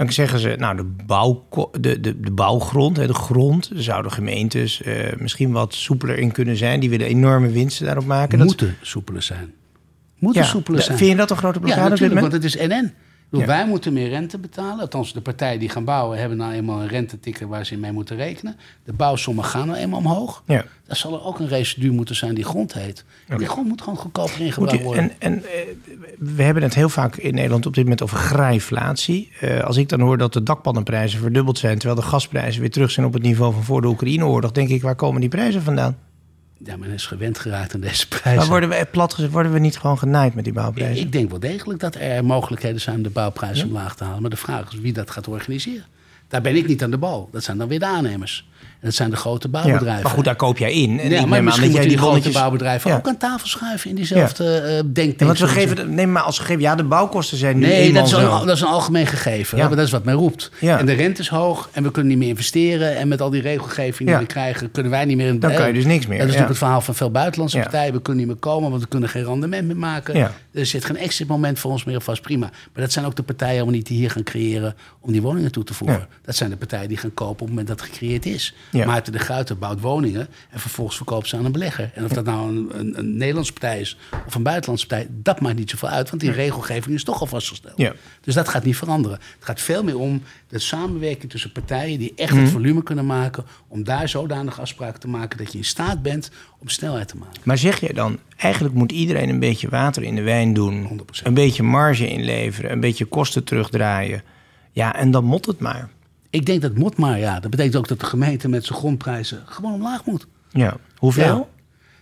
Dan 0.07 0.13
zeggen 0.13 0.39
ze, 0.39 0.55
nou, 0.59 0.77
de, 0.77 0.85
bouw, 1.07 1.49
de, 1.81 2.01
de, 2.01 2.21
de 2.21 2.31
bouwgrond, 2.31 2.97
de 2.97 3.15
grond, 3.15 3.71
zouden 3.75 4.13
gemeentes 4.13 4.83
eh, 4.83 5.17
misschien 5.19 5.51
wat 5.53 5.75
soepeler 5.75 6.19
in 6.19 6.33
kunnen 6.33 6.57
zijn. 6.57 6.81
Die 6.81 6.91
willen 6.91 7.07
enorme 7.07 7.49
winsten 7.51 7.85
daarop 7.87 8.05
maken. 8.05 8.39
Dat- 8.39 8.47
Moeten 8.47 8.77
soepeler 8.83 9.23
zijn. 9.23 9.53
Moeten 10.19 10.43
ja, 10.43 10.49
soepeler 10.49 10.83
zijn. 10.83 10.99
Vind 10.99 11.11
je 11.11 11.17
dat 11.17 11.31
een 11.31 11.37
grote 11.37 11.59
Ja, 11.59 11.65
blokkade 11.65 11.91
dit 11.91 12.01
natuurlijk, 12.01 12.21
want 12.21 12.33
het 12.33 12.45
is 12.45 12.57
NN. 12.57 12.93
Bedoel, 13.31 13.47
Ja. 13.47 13.53
Wij 13.53 13.67
moeten 13.67 13.93
meer 13.93 14.09
rente 14.09 14.39
betalen. 14.39 14.81
Althans, 14.81 15.13
de 15.13 15.21
partijen 15.21 15.59
die 15.59 15.69
gaan 15.69 15.85
bouwen 15.85 16.19
hebben 16.19 16.39
nou 16.39 16.53
eenmaal 16.53 16.81
een 16.81 16.89
rentetikker 16.89 17.49
waar 17.49 17.67
ze 17.67 17.77
mee 17.77 17.93
moeten 17.93 18.17
rekenen. 18.17 18.57
De 18.85 18.93
bouwsommen 18.93 19.45
gaan 19.45 19.67
nou 19.67 19.79
eenmaal 19.79 19.99
omhoog. 19.99 20.43
Ja. 20.47 20.65
Dan 20.87 20.97
zal 20.97 21.13
er 21.15 21.25
ook 21.25 21.39
een 21.39 21.49
residu 21.49 21.91
moeten 21.91 22.17
zijn 22.17 22.35
die 22.35 22.45
grond 22.45 22.73
heet. 22.73 23.05
Die 23.37 23.47
grond 23.47 23.69
moet 23.69 23.83
gewoon 23.83 23.99
goedkoper 23.99 24.41
ingebouwd 24.41 24.83
worden. 24.83 25.03
en 25.03 25.13
en 25.19 25.45
eh, 25.45 25.51
we 26.19 26.43
hebben 26.43 26.63
het 26.63 26.75
heel 26.75 26.89
vaak 26.89 27.17
in 27.17 27.35
Nederland 27.35 27.67
op 27.67 27.75
dit 27.75 27.83
moment 27.83 28.03
over 28.03 28.17
grijflatie. 28.17 29.33
Eh, 29.41 29.61
als 29.61 29.77
ik 29.77 29.89
dan 29.89 30.01
hoor 30.01 30.19
dat 30.19 30.33
de 30.33 30.43
dakpannenprijzen 30.43 31.21
verdubbeld 31.21 31.59
zijn... 31.59 31.79
terwijl 31.79 32.01
de 32.01 32.07
gasprijzen 32.07 32.61
weer 32.61 32.71
terug 32.71 32.91
zijn 32.91 33.07
op 33.07 33.13
het 33.13 33.23
niveau 33.23 33.53
van 33.53 33.63
voor 33.63 33.81
de 33.81 33.89
Oekraïne-oorlog... 33.89 34.53
denk 34.53 34.69
ik, 34.69 34.83
waar 34.83 34.95
komen 34.95 35.21
die 35.21 35.31
prijzen 35.31 35.63
vandaan? 35.63 35.97
Ja, 36.65 36.77
men 36.77 36.91
is 36.91 37.07
gewend 37.07 37.39
geraakt 37.39 37.75
aan 37.75 37.81
deze 37.81 38.07
Maar 38.11 38.21
prijzen. 38.21 38.49
worden 38.49 38.69
we 38.69 38.87
plat 38.91 39.29
worden 39.31 39.53
we 39.53 39.59
niet 39.59 39.79
gewoon 39.79 39.99
genaaid 39.99 40.35
met 40.35 40.45
die 40.45 40.53
bouwprijzen? 40.53 41.05
Ik 41.05 41.13
denk 41.13 41.31
wel 41.31 41.41
degelijk 41.41 41.81
dat 41.81 41.95
er 41.95 42.25
mogelijkheden 42.25 42.81
zijn 42.81 42.97
om 42.97 43.03
de 43.03 43.11
bouwprijs 43.11 43.63
omlaag 43.63 43.97
te 43.97 44.05
halen. 44.05 44.21
Maar 44.21 44.31
de 44.31 44.37
vraag 44.37 44.73
is 44.73 44.79
wie 44.81 44.93
dat 44.93 45.11
gaat 45.11 45.29
organiseren. 45.29 45.85
Daar 46.29 46.41
ben 46.41 46.57
ik 46.57 46.67
niet 46.67 46.83
aan 46.83 46.91
de 46.91 46.99
bal. 46.99 47.29
Dat 47.33 47.43
zijn 47.45 47.59
dan 47.59 47.69
weer 47.69 47.79
de 47.79 47.87
aannemers. 47.87 48.49
En 48.81 48.87
dat 48.87 48.95
zijn 48.95 49.11
de 49.11 49.17
grote 49.17 49.47
Ja, 49.53 49.61
bouwbedrijven. 49.61 50.03
maar 50.03 50.13
goed, 50.13 50.25
daar 50.25 50.37
koop 50.37 50.59
jij 50.59 50.73
in. 50.73 51.01
En 51.01 51.11
ja, 51.11 51.27
maar 51.27 51.39
aan 51.39 51.45
misschien 51.45 51.73
dat 51.73 51.75
jij 51.77 51.81
moeten 51.83 51.89
die 51.89 51.91
grote 51.91 52.05
bonnetjes- 52.07 52.35
bouwbedrijven 52.35 52.91
Ja. 52.91 52.97
ook 52.97 53.09
aan 53.09 53.17
tafel 53.17 53.49
schuiven 53.49 53.91
in 53.91 53.97
diezelfde 53.97 54.45
eh 54.55 54.73
denktank. 54.87 55.21
Ja, 55.21 55.27
want 55.27 55.39
we 55.39 55.49
geven, 55.49 55.77
de- 55.77 55.87
neem 55.87 56.13
maar 56.13 56.23
als 56.23 56.39
gegeven, 56.39 56.63
ja, 56.63 56.75
de 56.75 56.85
bouwkosten 56.85 57.39
zijn 57.39 57.59
nu 57.59 57.67
Nee, 57.67 57.81
eenmaal 57.81 58.03
dat 58.03 58.07
is, 58.11 58.13
een, 58.25 58.47
dat 58.47 58.57
is 58.57 58.61
een 58.61 58.69
algemeen 58.69 59.07
gegeven. 59.07 59.59
Ja. 59.59 59.67
Maar 59.69 59.77
dat 59.77 59.87
is 59.87 59.93
wat 59.93 60.05
men 60.05 60.15
roept. 60.15 60.51
Ja. 60.61 60.79
En 60.79 60.87
de 60.87 60.93
rente 60.93 61.21
is 61.21 61.29
hoog 61.29 61.69
en 61.73 61.83
we 61.83 61.91
kunnen 61.91 62.11
niet 62.11 62.21
meer 62.21 62.29
investeren. 62.29 62.97
En 62.97 63.09
met 63.09 63.21
al 63.21 63.31
die 63.31 63.43
regelgeving 63.43 63.99
die 64.09 64.09
Ja. 64.09 64.19
we 64.19 64.27
krijgen, 64.27 64.71
kunnen 64.71 64.93
wij 64.93 65.05
niet 65.05 65.17
meer... 65.17 65.27
In, 65.29 65.41
Dan 65.41 65.51
eh, 65.51 65.57
kan 65.57 65.67
je 65.67 65.73
dus 65.73 65.85
niks 65.85 66.07
meer, 66.07 66.19
Dat 66.19 66.29
is 66.29 66.35
ja. 66.35 66.41
natuurlijk 66.41 66.49
het 66.49 66.59
verhaal 66.59 66.81
van 66.81 66.95
veel 66.95 67.11
buitenlandse 67.11 67.57
Ja. 67.57 67.63
partijen. 67.63 67.93
We 67.93 68.01
kunnen 68.03 68.23
niet 68.25 68.33
meer 68.33 68.41
komen, 68.41 68.71
want 68.71 68.83
we 68.83 68.89
kunnen 68.89 69.09
geen 69.09 69.25
rendement 69.25 69.67
meer 69.67 69.77
maken. 69.77 70.17
Ja. 70.17 70.33
Er 70.53 70.67
zit 70.67 70.85
geen 70.85 70.97
exit 70.97 71.27
moment 71.29 71.59
voor 71.59 71.71
ons 71.71 71.85
meer 71.85 72.01
vast. 72.01 72.23
Prima. 72.23 72.47
Maar 72.47 72.83
dat 72.83 72.93
zijn 72.93 73.05
ook 73.05 73.17
de 73.17 73.23
partijen 73.23 73.71
niet 73.71 73.87
die 73.87 73.97
hier 73.99 74.11
gaan 74.11 74.23
creëren 74.23 74.75
om 75.01 75.13
die 75.13 75.23
woningen 75.23 75.53
toe 75.53 75.65
te 75.65 75.75
voegen. 75.75 75.99
Ja. 75.99 76.07
Dat 76.25 76.37
zijn 76.37 76.51
de 76.51 76.57
partijen 76.57 76.89
die 76.89 76.97
gaan 76.97 77.15
kopen 77.15 77.33
op 77.33 77.39
het 77.41 77.49
moment 77.49 77.67
dat 77.69 77.81
het 77.81 77.89
gecreëerd 77.91 78.27
is. 78.27 78.50
Ja. 78.71 78.87
Maarten 78.87 79.13
de 79.13 79.19
Gruiter 79.19 79.59
bouwt 79.59 79.81
woningen 79.81 80.29
en 80.51 80.61
vervolgens 80.61 80.97
verkoopt 80.97 81.29
ze 81.29 81.37
aan 81.37 81.45
een 81.45 81.53
belegger. 81.53 81.91
En 81.95 82.05
of 82.05 82.11
dat 82.13 82.25
nou 82.25 82.49
een, 82.49 82.69
een, 82.79 82.99
een 82.99 83.17
Nederlandse 83.17 83.53
partij 83.53 83.81
is 83.81 83.99
of 84.27 84.35
een 84.35 84.43
buitenlandse 84.43 84.87
partij, 84.87 85.07
dat 85.11 85.41
maakt 85.41 85.59
niet 85.59 85.71
zoveel 85.71 85.89
uit. 85.89 86.11
Want 86.11 86.23
die 86.23 86.31
regelgeving 86.33 86.95
is 86.95 87.05
toch 87.05 87.21
al 87.21 87.27
vastgesteld. 87.27 87.75
Ja. 87.77 87.93
Dus 88.21 88.35
dat 88.35 88.49
gaat 88.49 88.65
niet 88.65 88.77
veranderen. 88.77 89.19
Het 89.35 89.45
gaat 89.45 89.61
veel 89.61 89.85
meer 89.85 89.99
om 89.99 90.23
de 90.49 90.59
samenwerking 90.59 91.31
tussen 91.31 91.53
partijen 91.53 91.99
die 91.99 92.13
echt 92.17 92.33
Mhm. 92.33 92.41
het 92.43 92.51
volume 92.51 92.83
kunnen 92.83 93.07
maken. 93.07 93.45
Om 93.69 93.85
daar 93.85 94.09
zodanig 94.09 94.61
afspraken 94.61 95.01
te 95.01 95.09
maken 95.09 95.39
dat 95.39 95.53
je 95.53 95.59
in 95.59 95.65
staat 95.65 96.03
bent 96.03 96.31
om 96.59 96.69
snelheid 96.69 97.09
te 97.09 97.17
maken. 97.17 97.41
Maar 97.45 97.59
zeg 97.59 97.81
je 97.81 97.95
dan, 97.95 98.19
eigenlijk 98.37 98.75
moet 98.75 98.93
iedereen 98.93 99.29
een 99.29 99.39
beetje 99.41 99.69
water 99.69 100.03
in 100.03 100.15
de 100.15 100.23
wijn 100.23 100.55
doen... 100.55 100.87
100%. 100.87 101.27
een 101.27 101.35
beetje 101.35 101.63
marge 101.63 102.09
inleveren, 102.09 102.73
een 102.73 102.81
beetje 102.81 103.05
kosten 103.05 103.45
terugdraaien... 103.45 104.23
Ja, 104.73 104.95
en 104.97 105.11
dan 105.11 105.25
mot 105.25 105.47
het 105.47 105.59
maar. 105.61 105.89
Ik 106.31 106.47
denk 106.47 106.63
dat 106.63 106.75
moet 106.75 106.97
maar, 106.97 107.19
ja. 107.19 107.41
Dat 107.41 107.51
betekent 107.51 107.77
ook 107.77 107.89
dat 107.89 108.01
de 108.01 108.07
gemeente 108.07 108.49
met 108.49 108.65
zijn 108.65 108.79
grondprijzen 108.79 109.43
gewoon 109.47 109.73
omlaag 109.73 110.05
moet. 110.05 110.27
Ja, 110.51 110.77
hoeveel? 110.97 111.25
Ja. 111.37 111.47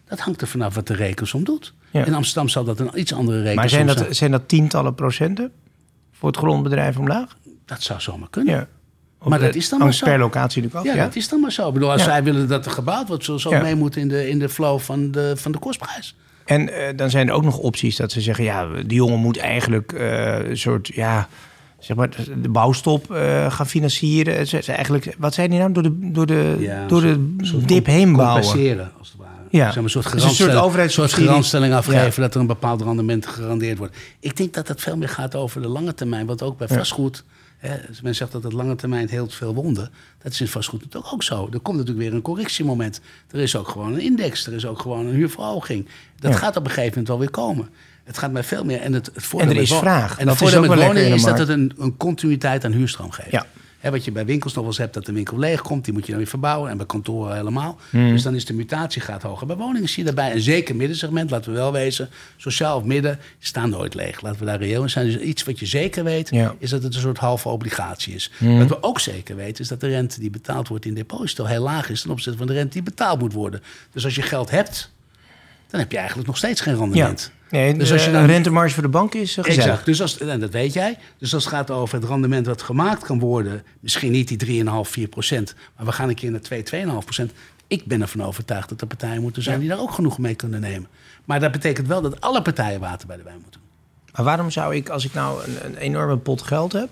Dat 0.09 0.19
hangt 0.21 0.41
er 0.41 0.47
vanaf 0.47 0.75
wat 0.75 0.87
de 0.87 0.95
rekensom 0.95 1.45
doet. 1.45 1.75
Ja. 1.91 2.05
In 2.05 2.15
Amsterdam 2.15 2.49
zal 2.49 2.65
dat 2.65 2.81
een 2.81 2.91
iets 2.95 3.13
andere 3.15 3.37
rekensom 3.37 3.57
Maar 3.61 3.69
zijn 3.69 3.89
zijn. 3.89 4.07
dat, 4.07 4.17
zijn 4.17 4.31
dat 4.31 4.49
tientallen 4.49 4.95
procenten 4.95 5.53
voor 6.13 6.29
het 6.29 6.39
grondbedrijf 6.39 6.99
omlaag? 6.99 7.37
Dat 7.65 7.83
zou 7.83 8.01
zomaar 8.01 8.29
kunnen. 8.31 8.55
Ja. 8.55 8.67
Maar 9.29 9.39
dat 9.41 9.55
is 9.55 9.69
dan 9.69 9.79
maar 9.79 9.95
zo. 9.95 10.05
per 10.07 10.19
locatie 10.19 10.63
natuurlijk 10.63 10.87
Ja, 10.87 10.93
af, 10.93 10.99
ja? 10.99 11.05
dat 11.07 11.17
is 11.17 11.29
dan 11.29 11.41
maar 11.41 11.53
zo. 11.53 11.69
Ik 11.69 11.75
bedoel, 11.75 11.91
als 11.91 12.01
Ja. 12.01 12.07
zij 12.09 12.23
willen 12.25 12.49
dat 12.49 12.65
er 12.67 12.71
gebouwd 12.71 13.09
wordt, 13.09 13.25
zullen 13.25 13.41
ze 13.41 13.47
ook 13.49 13.53
Ja. 13.55 13.61
mee 13.63 13.75
moeten 13.75 14.01
in 14.01 14.09
de, 14.09 14.29
in 14.29 14.39
de 14.39 14.49
flow 14.49 14.79
van 14.81 15.11
de, 15.11 15.33
van 15.37 15.53
de 15.53 15.59
kostprijs. 15.59 16.17
En 16.45 16.69
eh, 16.69 16.97
dan 16.97 17.11
zijn 17.11 17.29
er 17.29 17.35
ook 17.35 17.45
nog 17.45 17.59
opties 17.59 17.97
dat 17.97 18.13
ze 18.13 18.21
zeggen... 18.21 18.45
ja, 18.45 18.67
die 18.87 18.97
jongen 18.97 19.19
moet 19.19 19.37
eigenlijk 19.39 19.93
eh, 19.93 20.49
een 20.49 20.59
soort... 20.59 20.87
ja, 20.95 21.29
zeg 21.79 21.97
maar, 21.97 22.11
de 22.43 22.49
bouwstop 22.49 23.13
eh, 23.13 23.53
gaan 23.53 23.67
financieren. 23.67 24.47
Ze, 24.47 24.61
ze 24.63 24.73
eigenlijk, 24.73 25.15
wat 25.19 25.35
zijn 25.35 25.51
die 25.51 25.59
nou? 25.59 25.73
Door 25.73 25.83
de, 25.83 26.11
door 26.13 26.27
de, 26.27 26.57
Ja, 26.59 26.87
door 26.87 27.01
de 27.01 27.37
dip 27.67 27.87
heen 27.87 28.13
bouwen. 28.17 28.43
Compenseren, 28.43 28.91
als 28.99 29.09
het 29.09 29.17
ware. 29.19 29.31
Ja. 29.51 29.65
Zeg 29.65 29.75
maar 29.75 29.85
een 29.85 29.91
soort, 29.91 30.05
Dus 30.13 30.13
een 30.25 30.31
soort 30.31 30.51
garantstelling- 30.51 30.91
soort 30.91 31.13
garantstelling 31.13 31.73
afgeven... 31.75 32.05
Ja. 32.15 32.21
dat 32.21 32.35
er 32.35 32.41
een 32.41 32.47
bepaald 32.47 32.83
rendement 32.83 33.27
gegarandeerd 33.27 33.79
wordt. 33.79 33.97
Ik 34.21 34.37
denk 34.37 34.55
dat 34.55 34.67
dat 34.67 34.81
veel 34.81 34.97
meer 34.97 35.09
gaat 35.09 35.35
over 35.35 35.63
de 35.63 35.69
lange 35.69 35.95
termijn. 35.95 36.27
Want 36.27 36.43
ook 36.43 36.59
bij 36.59 36.69
vastgoed... 36.69 37.25
Hè, 37.59 37.77
men 38.03 38.15
zegt 38.15 38.33
dat 38.33 38.43
het 38.43 38.53
lange 38.53 38.75
termijn 38.75 39.09
heel 39.09 39.29
veel 39.29 39.55
wonden. 39.55 39.91
Dat 40.23 40.33
is 40.33 40.41
in 40.41 40.49
vastgoed 40.49 40.81
natuurlijk 40.85 41.13
ook 41.13 41.23
zo. 41.23 41.49
Er 41.53 41.61
komt 41.61 41.77
natuurlijk 41.77 42.07
weer 42.07 42.15
een 42.15 42.23
correctiemoment. 42.23 43.01
Er 43.31 43.41
is 43.41 43.57
ook 43.57 43.69
gewoon 43.69 43.93
een 43.93 44.01
index. 44.01 44.47
Er 44.47 44.53
is 44.53 44.67
ook 44.67 44.79
gewoon 44.81 45.07
een 45.07 45.15
huurverhoging. 45.15 45.89
Dat 46.19 46.37
gaat 46.37 46.57
op 46.57 46.65
een 46.65 46.69
gegeven 46.71 46.89
moment 46.91 47.09
wel 47.09 47.19
weer 47.19 47.31
komen. 47.31 47.69
Het 48.09 48.19
gaat 48.19 48.33
mij 48.33 48.43
veel 48.45 48.65
meer... 48.65 48.81
En, 48.81 48.93
het, 48.93 49.11
het 49.15 49.25
voordeel 49.25 49.51
En 49.51 49.57
er 49.57 49.63
is 49.63 49.75
vraag. 49.75 50.19
En 50.19 50.27
Dat 50.27 50.41
het 50.41 50.51
voordeel 50.51 50.69
met 50.69 50.79
woningen 50.85 51.07
in 51.09 51.15
is 51.15 51.23
dat 51.23 51.39
het 51.39 51.49
een, 51.49 51.73
een 51.79 51.97
continuïteit 51.97 52.65
aan 52.65 52.73
huurstroom 52.73 53.11
geeft. 53.11 53.31
Ja. 53.31 53.47
Hè, 53.79 53.91
wat 53.91 54.05
je 54.05 54.13
bij 54.13 54.25
winkels 54.25 54.53
nog 54.53 54.63
wel 54.63 54.73
eens 54.73 54.81
hebt, 54.81 54.95
dat 54.95 55.07
de 55.07 55.13
winkel 55.13 55.39
leeg 55.39 55.63
komt. 55.63 55.85
Die 55.85 55.93
moet 55.93 56.03
je 56.03 56.09
dan 56.09 56.19
weer 56.21 56.29
verbouwen. 56.29 56.71
En 56.71 56.77
bij 56.77 56.87
kantoren 56.87 57.37
helemaal. 57.37 57.79
Dus 57.91 58.23
dan 58.23 58.35
is 58.35 58.45
de 58.45 58.55
mutatiegraad 58.55 59.23
hoger. 59.23 59.47
Bij 59.47 59.57
woningen 59.57 59.89
zie 59.89 59.99
je 59.99 60.05
daarbij 60.05 60.35
een 60.35 60.41
zeker 60.41 60.77
middensegment, 60.77 61.31
laten 61.31 61.51
we 61.53 61.57
wel 61.57 61.73
wezen. 61.73 62.09
Sociaal 62.37 62.77
of 62.77 62.85
midden 62.85 63.19
staan 63.39 63.71
nooit 63.71 63.95
leeg. 63.95 64.21
Laten 64.21 64.41
we 64.41 64.47
daar 64.47 64.59
reëel 64.59 64.83
in 64.83 64.91
zijn. 64.91 65.07
Dus 65.07 65.17
iets 65.19 65.45
wat 65.45 65.59
je 65.59 65.67
zeker 65.67 66.05
weet, 66.05 66.29
Ja. 66.31 66.55
is 66.59 66.71
dat 66.71 66.83
het 66.83 66.95
een 66.95 67.01
soort 67.01 67.19
halve 67.19 67.49
obligatie 67.49 68.15
is. 68.15 68.31
Wat 68.39 68.69
we 68.69 68.83
ook 68.83 69.01
zeker 69.01 69.37
weten, 69.37 69.63
is 69.63 69.69
dat 69.69 69.81
de 69.81 69.89
rente 69.89 70.21
die 70.21 70.31
betaald 70.31 70.69
wordt 70.69 70.85
in 70.85 70.95
deposito 70.95 71.45
heel 71.45 71.63
laag 71.63 71.91
is 71.91 72.01
ten 72.03 72.11
opzichte 72.11 72.39
van 72.39 72.47
de 72.47 72.53
rente 72.53 72.73
die 72.73 72.83
betaald 72.83 73.21
moet 73.21 73.33
worden. 73.33 73.63
Dus 73.93 74.05
als 74.05 74.15
je 74.15 74.23
geld 74.23 74.51
hebt, 74.51 74.91
dan 75.69 75.81
heb 75.81 75.91
je 75.91 75.97
eigenlijk 75.97 76.27
nog 76.29 76.37
steeds 76.37 76.61
geen 76.61 76.75
Ja. 76.75 76.81
rendement. 76.81 77.33
Nee, 77.51 77.75
Dus 77.75 77.93
als 77.93 78.01
je 78.03 78.07
een 78.07 78.13
dan- 78.15 78.27
rentemarge 78.27 78.75
voor 78.75 78.83
de 78.83 78.89
bank 78.89 79.15
is 79.15 79.37
eh, 79.37 79.45
gezellig. 79.45 79.65
Exact. 79.69 79.85
Dus 79.87 80.01
als, 80.01 80.19
en 80.19 80.41
dat 80.41 80.51
weet 80.51 80.73
jij. 80.73 80.99
Dus 81.19 81.35
als 81.35 81.45
het 81.45 81.53
gaat 81.53 81.71
over 81.71 81.95
het 82.01 82.09
rendement 82.09 82.47
wat 82.47 82.63
gemaakt 82.63 83.05
kan 83.05 83.19
worden, 83.19 83.63
misschien 83.81 84.13
niet 84.13 84.29
die 84.29 84.65
3,5, 84.65 84.91
4 84.91 85.09
procent, 85.09 85.55
maar 85.77 85.87
we 85.87 85.93
gaan 85.93 86.09
een 86.09 86.15
keer 86.15 86.31
naar 86.31 86.41
2, 86.41 86.63
2,5 86.63 87.05
procent. 87.05 87.33
Ik 87.67 87.85
ben 87.87 88.01
ervan 88.01 88.23
overtuigd 88.23 88.69
dat 88.69 88.81
er 88.81 88.87
partijen 88.87 89.23
moeten 89.23 89.43
zijn 89.43 89.61
die 89.61 89.69
daar 89.69 89.81
ook 89.81 89.91
genoeg 89.93 90.19
mee 90.19 90.35
kunnen 90.35 90.61
nemen. 90.61 90.89
Maar 91.25 91.41
dat 91.41 91.53
betekent 91.53 91.87
wel 91.87 92.03
dat 92.03 92.21
alle 92.21 92.43
partijen 92.43 92.81
water 92.81 93.07
bij 93.07 93.17
de 93.17 93.23
wijn 93.23 93.39
moeten. 93.43 93.61
Maar 94.15 94.25
waarom 94.25 94.51
zou 94.51 94.75
ik, 94.77 94.89
als 94.89 95.05
ik 95.05 95.15
nou 95.15 95.45
een, 95.45 95.57
een 95.67 95.77
enorme 95.77 96.17
pot 96.17 96.43
geld 96.43 96.73
heb, 96.73 96.89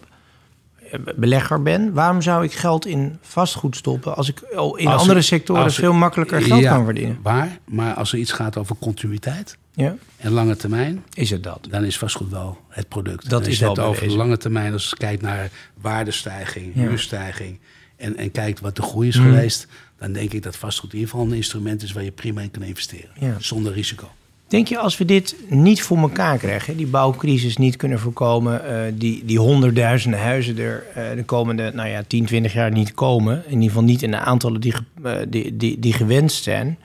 belegger 1.17 1.63
ben, 1.63 1.93
waarom 1.93 2.23
zou 2.23 2.45
ik 2.45 2.53
geld 2.53 2.87
in 2.87 3.19
vastgoed 3.21 3.77
stoppen 3.77 4.17
als 4.17 4.29
ik 4.29 4.41
in 4.51 4.57
Als 4.59 5.01
andere 5.01 5.19
ik- 5.19 5.25
sectoren 5.25 5.67
ik- 5.67 5.71
veel 5.73 5.93
makkelijker 5.93 6.43
geld 6.43 6.61
Ja, 6.61 6.75
kan 6.75 6.85
verdienen? 6.85 7.19
Waar, 7.23 7.59
maar 7.65 7.95
als 7.95 8.13
er 8.13 8.19
iets 8.19 8.33
gaat 8.33 8.57
over 8.57 8.77
continuïteit 8.81 9.57
Ja, 9.75 9.97
en 10.17 10.31
lange 10.33 10.57
termijn, 10.57 11.05
is 11.15 11.31
het 11.31 11.43
dat? 11.43 11.67
dan 11.71 11.85
is 11.85 11.99
vastgoed 11.99 12.31
wel 12.31 12.59
het 12.69 12.89
product. 12.89 13.31
Dat 13.31 13.41
En 13.45 13.47
is 13.51 13.53
als 13.53 13.59
je 13.77 13.83
het 13.83 13.91
over 13.91 14.09
de 14.09 14.17
lange 14.17 14.37
termijn, 14.37 14.73
als 14.73 14.89
je 14.91 14.97
kijkt 14.97 15.23
naar 15.23 15.51
waardestijging, 15.81 16.73
Ja. 16.75 16.81
huurstijging 16.89 17.59
en, 17.97 18.17
en 18.17 18.31
kijkt 18.31 18.61
wat 18.61 18.77
de 18.77 18.83
groei 18.83 19.11
Hmm. 19.11 19.23
is 19.27 19.31
geweest, 19.35 19.67
dan 19.99 20.13
denk 20.13 20.33
ik 20.33 20.43
dat 20.43 20.57
vastgoed 20.57 20.93
in 20.93 20.99
ieder 20.99 21.11
geval 21.13 21.27
een 21.27 21.35
instrument 21.37 21.83
is 21.83 21.93
waar 21.93 22.03
je 22.05 22.11
prima 22.11 22.41
in 22.41 22.51
kan 22.51 22.63
investeren. 22.63 23.11
Zonder 23.39 23.73
risico. 23.73 24.11
Denk 24.49 24.69
je 24.69 24.79
als 24.79 24.99
we 24.99 25.05
dit 25.05 25.37
niet 25.49 25.83
voor 25.83 25.99
elkaar 25.99 26.39
krijgen, 26.39 26.77
die 26.77 26.87
bouwcrisis 26.87 27.57
niet 27.57 27.77
kunnen 27.77 27.99
voorkomen, 27.99 28.65
eh, 28.65 28.93
die, 28.95 29.25
die 29.25 29.39
honderdduizenden 29.39 30.21
huizen 30.21 30.59
er 30.59 30.87
eh, 30.95 31.17
de 31.17 31.25
komende 31.25 31.71
nou 31.75 31.89
ja, 31.89 32.03
10, 32.07 32.25
20 32.25 32.53
jaar 32.53 32.71
niet 32.71 32.95
komen, 32.95 33.43
in 33.47 33.53
ieder 33.53 33.69
geval 33.69 33.83
niet 33.83 34.03
in 34.03 34.11
de 34.11 34.19
aantallen 34.19 34.61
die, 34.61 34.75
eh, 35.03 35.17
die, 35.29 35.57
die, 35.57 35.79
die 35.79 35.93
gewenst 35.93 36.43
zijn, 36.43 36.79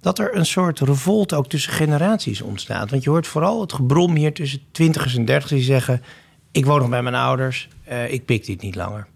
dat 0.00 0.18
er 0.18 0.36
een 0.36 0.46
soort 0.46 0.80
revolt 0.80 1.34
ook 1.34 1.48
tussen 1.48 1.72
generaties 1.72 2.40
ontstaat? 2.40 2.90
Want 2.90 3.02
je 3.02 3.10
hoort 3.10 3.26
vooral 3.26 3.60
het 3.60 3.72
gebrom 3.72 4.14
hier 4.14 4.32
tussen 4.32 4.60
twintigers 4.70 5.16
en 5.16 5.24
dertigers 5.24 5.60
die 5.60 5.70
zeggen, 5.70 6.02
ik 6.52 6.66
woon 6.66 6.78
nog 6.78 6.88
bij 6.88 7.02
mijn 7.02 7.14
ouders, 7.14 7.68
ik 8.08 8.24
pik 8.24 8.46
dit 8.46 8.60
niet 8.60 8.74
langer. 8.74 9.06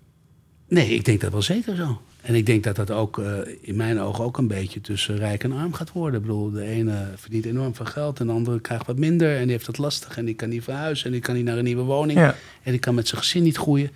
Nee, 0.69 0.89
ik 0.89 1.05
denk 1.05 1.21
dat 1.21 1.33
wel 1.33 1.43
zeker 1.43 1.77
zo. 1.77 2.01
En 2.29 2.35
ik 2.35 2.47
denk 2.47 2.65
dat 2.65 2.77
dat 2.77 2.91
ook 2.91 3.19
eh, 3.19 3.33
in 3.61 3.77
mijn 3.77 4.01
ogen 4.01 4.25
ook 4.25 4.39
een 4.39 4.47
beetje 4.47 4.81
tussen 4.81 5.17
rijk 5.17 5.45
en 5.45 5.53
arm 5.53 5.73
gaat 5.73 5.93
worden. 5.93 6.21
Ik 6.21 6.27
bedoel, 6.27 6.51
de 6.51 6.65
ene 6.65 7.07
verdient 7.17 7.45
enorm 7.45 7.75
veel 7.75 7.87
geld 7.87 8.21
en 8.21 8.27
de 8.27 8.33
andere 8.33 8.61
krijgt 8.61 8.87
wat 8.87 8.99
minder. 8.99 9.37
En 9.37 9.43
die 9.43 9.51
heeft 9.51 9.67
het 9.67 9.79
lastig 9.79 10.17
en 10.17 10.25
die 10.25 10.35
kan 10.35 10.49
niet 10.49 10.63
verhuizen 10.65 11.07
en 11.07 11.13
die 11.13 11.21
kan 11.21 11.35
niet 11.35 11.45
naar 11.45 11.59
een 11.59 11.65
nieuwe 11.65 11.83
woning. 11.83 12.19
Ja. 12.19 12.35
En 12.63 12.71
die 12.71 12.81
kan 12.81 12.95
met 12.95 13.09
zijn 13.09 13.21
gezin 13.21 13.43
niet 13.43 13.57
groeien. 13.57 13.91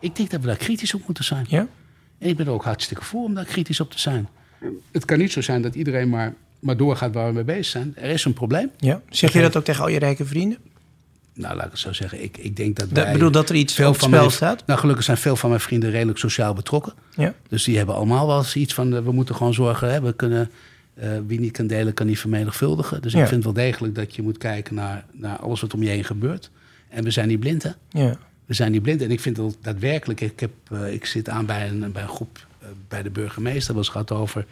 Ik 0.00 0.16
denk 0.16 0.30
dat 0.30 0.40
we 0.40 0.46
daar 0.46 0.56
kritisch 0.56 0.94
op 0.94 1.02
moeten 1.06 1.24
zijn. 1.24 1.46
Ja? 1.48 1.66
En 2.18 2.28
ik 2.28 2.36
ben 2.36 2.46
er 2.46 2.52
ook 2.52 2.64
hartstikke 2.64 3.04
voor 3.04 3.24
om 3.24 3.34
daar 3.34 3.44
kritisch 3.44 3.80
op 3.80 3.90
te 3.90 3.98
zijn. 3.98 4.28
Het 4.92 5.04
kan 5.04 5.18
niet 5.18 5.32
zo 5.32 5.40
zijn 5.40 5.62
dat 5.62 5.74
iedereen 5.74 6.08
maar, 6.08 6.34
maar 6.58 6.76
doorgaat 6.76 7.14
waar 7.14 7.26
we 7.26 7.32
mee 7.32 7.44
bezig 7.44 7.66
zijn. 7.66 7.92
Er 7.96 8.10
is 8.10 8.24
een 8.24 8.32
probleem. 8.32 8.70
ja? 8.78 9.02
Zeg 9.08 9.32
je 9.32 9.40
dat 9.40 9.56
ook 9.56 9.64
tegen 9.64 9.82
al 9.82 9.88
je 9.88 9.98
rijke 9.98 10.24
vrienden? 10.24 10.58
Nou, 11.38 11.56
laat 11.56 11.64
ik 11.64 11.70
het 11.70 11.80
zo 11.80 11.92
zeggen. 11.92 12.22
Ik, 12.22 12.36
ik 12.36 12.56
denk 12.56 12.76
dat 12.76 12.88
Dat 12.88 13.04
wij... 13.04 13.12
bedoel 13.12 13.30
dat 13.30 13.48
er 13.48 13.54
iets 13.54 13.74
veel 13.74 13.88
op 13.88 13.98
van 13.98 14.08
spel 14.08 14.20
mijn- 14.20 14.32
staat? 14.32 14.62
Nou, 14.66 14.80
gelukkig 14.80 15.04
zijn 15.04 15.16
veel 15.16 15.36
van 15.36 15.48
mijn 15.48 15.60
vrienden 15.60 15.90
redelijk 15.90 16.18
sociaal 16.18 16.54
betrokken. 16.54 16.92
Ja. 17.16 17.34
Dus 17.48 17.64
die 17.64 17.76
hebben 17.76 17.94
allemaal 17.94 18.26
wel 18.26 18.38
eens 18.38 18.56
iets 18.56 18.74
van... 18.74 18.94
eh, 18.96 19.02
we 19.02 19.12
moeten 19.12 19.34
gewoon 19.34 19.54
zorgen, 19.54 19.92
hè, 19.92 20.00
we 20.00 20.12
kunnen... 20.12 20.50
eh, 20.94 21.10
wie 21.26 21.40
niet 21.40 21.52
kan 21.52 21.66
delen, 21.66 21.94
kan 21.94 22.06
niet 22.06 22.18
vermenigvuldigen. 22.18 23.02
Dus 23.02 23.12
Ja. 23.12 23.22
ik 23.22 23.28
vind 23.28 23.44
wel 23.44 23.52
degelijk 23.52 23.94
dat 23.94 24.14
je 24.14 24.22
moet 24.22 24.38
kijken 24.38 24.74
naar, 24.74 25.04
naar 25.12 25.36
alles 25.38 25.60
wat 25.60 25.74
om 25.74 25.82
je 25.82 25.88
heen 25.88 26.04
gebeurt. 26.04 26.50
En 26.88 27.04
we 27.04 27.10
zijn 27.10 27.28
niet 27.28 27.40
blind, 27.40 27.62
hè? 27.62 27.70
Ja. 27.88 28.16
We 28.46 28.54
zijn 28.54 28.72
niet 28.72 28.82
blind. 28.82 29.02
En 29.02 29.10
ik 29.10 29.20
vind 29.20 29.36
het 29.36 29.56
daadwerkelijk... 29.62 30.20
Ik, 30.20 30.40
heb, 30.40 30.50
eh, 30.70 30.92
ik 30.92 31.04
zit 31.06 31.28
aan 31.28 31.46
bij 31.46 31.68
een, 31.68 31.92
bij 31.92 32.02
een 32.02 32.08
groep 32.08 32.46
bij 32.88 33.02
de 33.02 33.10
burgemeester. 33.10 33.74
Dat 33.74 33.76
was 33.86 33.88
gaat 33.94 34.12
over... 34.12 34.46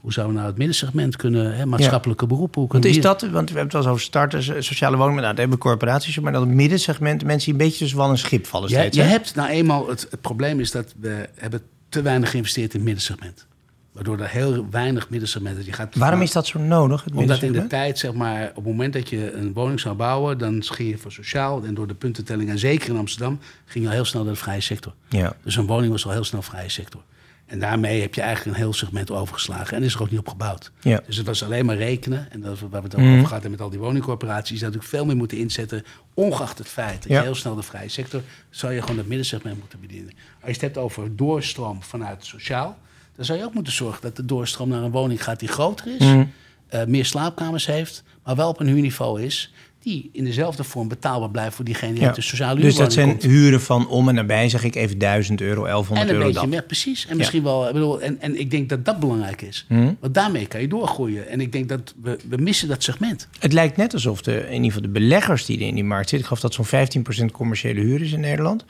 Hoe 0.00 0.12
zouden 0.12 0.34
we 0.34 0.40
nou 0.40 0.50
het 0.52 0.60
middensegment 0.60 1.16
kunnen... 1.16 1.56
Hè, 1.56 1.66
maatschappelijke 1.66 2.26
beroepen... 2.26 2.60
Hoe 2.60 2.70
Want 2.70 2.84
is 2.84 2.92
die- 2.92 3.02
dat, 3.02 3.20
want 3.20 3.32
we 3.32 3.36
hebben 3.38 3.62
het 3.62 3.72
wel 3.72 3.80
eens 3.82 3.90
over 3.90 4.02
starters, 4.02 4.48
eh, 4.48 4.60
sociale 4.60 4.96
woningen, 4.96 5.16
nou, 5.22 5.28
dat 5.28 5.40
hebben 5.40 5.58
corporaties, 5.58 6.18
maar 6.18 6.32
dat 6.32 6.42
het 6.42 6.50
middensegment, 6.50 7.24
mensen 7.24 7.44
die 7.52 7.60
een 7.60 7.66
beetje 7.66 7.78
tussen 7.78 7.98
wal 7.98 8.10
en 8.10 8.18
schip 8.18 8.46
vallen 8.46 8.68
Je, 8.68 8.74
steeds. 8.74 8.96
je 8.96 9.02
hè? 9.02 9.08
hebt 9.08 9.34
nou 9.34 9.48
eenmaal... 9.48 9.88
Het, 9.88 10.06
het 10.10 10.20
probleem 10.20 10.60
is 10.60 10.70
dat 10.70 10.94
we 11.00 11.28
hebben 11.34 11.62
te 11.88 12.02
weinig 12.02 12.30
geïnvesteerd 12.30 12.70
in 12.70 12.76
het 12.76 12.84
middensegment. 12.84 13.46
Waardoor 13.92 14.18
er 14.18 14.28
heel 14.28 14.66
weinig 14.70 15.08
middensegmenten... 15.08 15.64
Je 15.64 15.72
gaat 15.72 15.94
Waarom 15.94 16.22
is 16.22 16.32
dat 16.32 16.46
zo 16.46 16.58
nodig, 16.58 17.04
het 17.04 17.14
Omdat 17.14 17.42
in 17.42 17.52
de 17.52 17.66
tijd, 17.66 17.98
zeg 17.98 18.12
maar, 18.12 18.48
op 18.48 18.54
het 18.54 18.64
moment 18.64 18.92
dat 18.92 19.08
je 19.08 19.32
een 19.32 19.52
woning 19.52 19.80
zou 19.80 19.94
bouwen, 19.94 20.38
dan 20.38 20.64
ging 20.64 20.90
je 20.90 20.98
voor 20.98 21.12
sociaal 21.12 21.64
en 21.64 21.74
door 21.74 21.86
de 21.86 21.94
puntentelling, 21.94 22.50
en 22.50 22.58
zeker 22.58 22.88
in 22.88 22.96
Amsterdam, 22.96 23.38
ging 23.66 23.84
je 23.84 23.90
al 23.90 23.96
heel 23.96 24.04
snel 24.04 24.24
naar 24.24 24.32
de 24.32 24.38
vrije 24.38 24.60
sector. 24.60 24.92
Ja. 25.08 25.36
Dus 25.44 25.56
een 25.56 25.66
woning 25.66 25.92
was 25.92 26.04
al 26.06 26.12
heel 26.12 26.24
snel 26.24 26.42
vrije 26.42 26.68
sector. 26.68 27.00
En 27.50 27.58
daarmee 27.58 28.00
heb 28.00 28.14
je 28.14 28.20
eigenlijk 28.20 28.56
een 28.56 28.62
heel 28.62 28.72
segment 28.72 29.10
overgeslagen 29.10 29.76
en 29.76 29.82
is 29.82 29.94
er 29.94 30.02
ook 30.02 30.10
niet 30.10 30.18
op 30.18 30.28
gebouwd. 30.28 30.70
Ja. 30.80 31.00
Dus 31.06 31.16
het 31.16 31.26
was 31.26 31.44
alleen 31.44 31.64
maar 31.66 31.76
rekenen, 31.76 32.30
en 32.32 32.40
dat 32.40 32.58
waar 32.60 32.68
we 32.70 32.76
het 32.76 32.94
ook 32.94 33.00
Mhm. 33.00 33.08
over 33.10 33.26
gehad 33.26 33.30
hebben 33.30 33.50
met 33.50 33.60
al 33.60 33.70
die 33.70 33.78
woningcorporaties, 33.78 34.60
dat 34.60 34.68
natuurlijk 34.68 34.90
veel 34.94 35.04
meer 35.04 35.16
moeten 35.16 35.38
inzetten, 35.38 35.84
ongeacht 36.14 36.58
het 36.58 36.68
feit 36.68 37.02
dat 37.02 37.12
Ja. 37.12 37.18
je 37.18 37.24
heel 37.24 37.34
snel 37.34 37.54
de 37.54 37.62
vrije 37.62 37.88
sector, 37.88 38.22
zou 38.50 38.72
je 38.72 38.80
gewoon 38.80 38.96
het 38.98 39.06
middensegment 39.08 39.58
moeten 39.58 39.80
bedienen. 39.80 40.10
Als 40.12 40.16
je 40.46 40.52
het 40.52 40.60
hebt 40.60 40.76
over 40.76 41.16
doorstroom 41.16 41.82
vanuit 41.82 42.24
sociaal, 42.24 42.78
dan 43.16 43.24
zou 43.24 43.38
je 43.38 43.44
ook 43.44 43.54
moeten 43.54 43.72
zorgen 43.72 44.02
dat 44.02 44.16
de 44.16 44.24
doorstroom 44.24 44.68
naar 44.68 44.82
een 44.82 44.90
woning 44.90 45.24
gaat 45.24 45.38
die 45.40 45.48
groter 45.48 45.86
is, 45.98 46.04
Mhm. 46.06 46.24
eh, 46.68 46.84
meer 46.84 47.04
slaapkamers 47.04 47.66
heeft, 47.66 48.02
maar 48.24 48.36
wel 48.36 48.48
op 48.48 48.60
een 48.60 48.66
huurniveau 48.66 49.22
is 49.22 49.52
die 49.82 50.10
in 50.12 50.24
dezelfde 50.24 50.64
vorm 50.64 50.88
betaalbaar 50.88 51.30
blijft 51.30 51.54
voor 51.56 51.64
diegene 51.64 51.92
die 51.92 52.00
Ja. 52.00 52.06
uit 52.06 52.16
de 52.16 52.22
sociale 52.22 52.60
Dus 52.60 52.74
dat 52.74 52.92
zijn 52.92 53.08
komt. 53.08 53.22
huren 53.22 53.60
van 53.60 53.88
om 53.88 54.08
en 54.08 54.14
nabij, 54.14 54.48
zeg 54.48 54.64
ik 54.64 54.74
even 54.74 54.98
1000 54.98 55.40
euro, 55.40 55.62
1100 55.64 56.00
En 56.00 56.08
een 56.08 56.14
euro 56.14 56.26
beetje 56.26 56.40
dat. 56.40 56.50
meer, 56.50 56.62
precies. 56.62 57.06
En 57.06 57.16
misschien 57.16 57.42
wel, 57.42 57.66
ik 57.66 57.72
bedoel, 57.72 58.00
en, 58.00 58.20
en 58.20 58.40
ik 58.40 58.50
denk 58.50 58.68
dat 58.68 58.84
dat 58.84 59.00
belangrijk 59.00 59.42
is. 59.42 59.64
Mhm. 59.68 59.92
Want 60.00 60.14
daarmee 60.14 60.46
kan 60.46 60.60
je 60.60 60.68
doorgroeien. 60.68 61.28
En 61.28 61.40
ik 61.40 61.52
denk 61.52 61.68
dat 61.68 61.94
we, 62.02 62.18
we 62.28 62.36
missen 62.36 62.68
dat 62.68 62.82
segment. 62.82 63.28
Het 63.38 63.52
lijkt 63.52 63.76
net 63.76 63.92
alsof 63.94 64.22
de, 64.22 64.32
in 64.40 64.52
ieder 64.52 64.64
geval 64.66 64.82
de 64.82 64.88
beleggers 64.88 65.44
die 65.44 65.60
er 65.60 65.66
in 65.66 65.74
die 65.74 65.84
markt 65.84 66.08
zitten, 66.08 66.28
ik 66.30 66.38
geloof 66.38 66.54
dat 66.56 66.66
zo'n 66.66 67.24
15% 67.26 67.30
commerciële 67.32 67.80
huur 67.80 68.02
is 68.02 68.12
in 68.12 68.20
Nederland. 68.20 68.64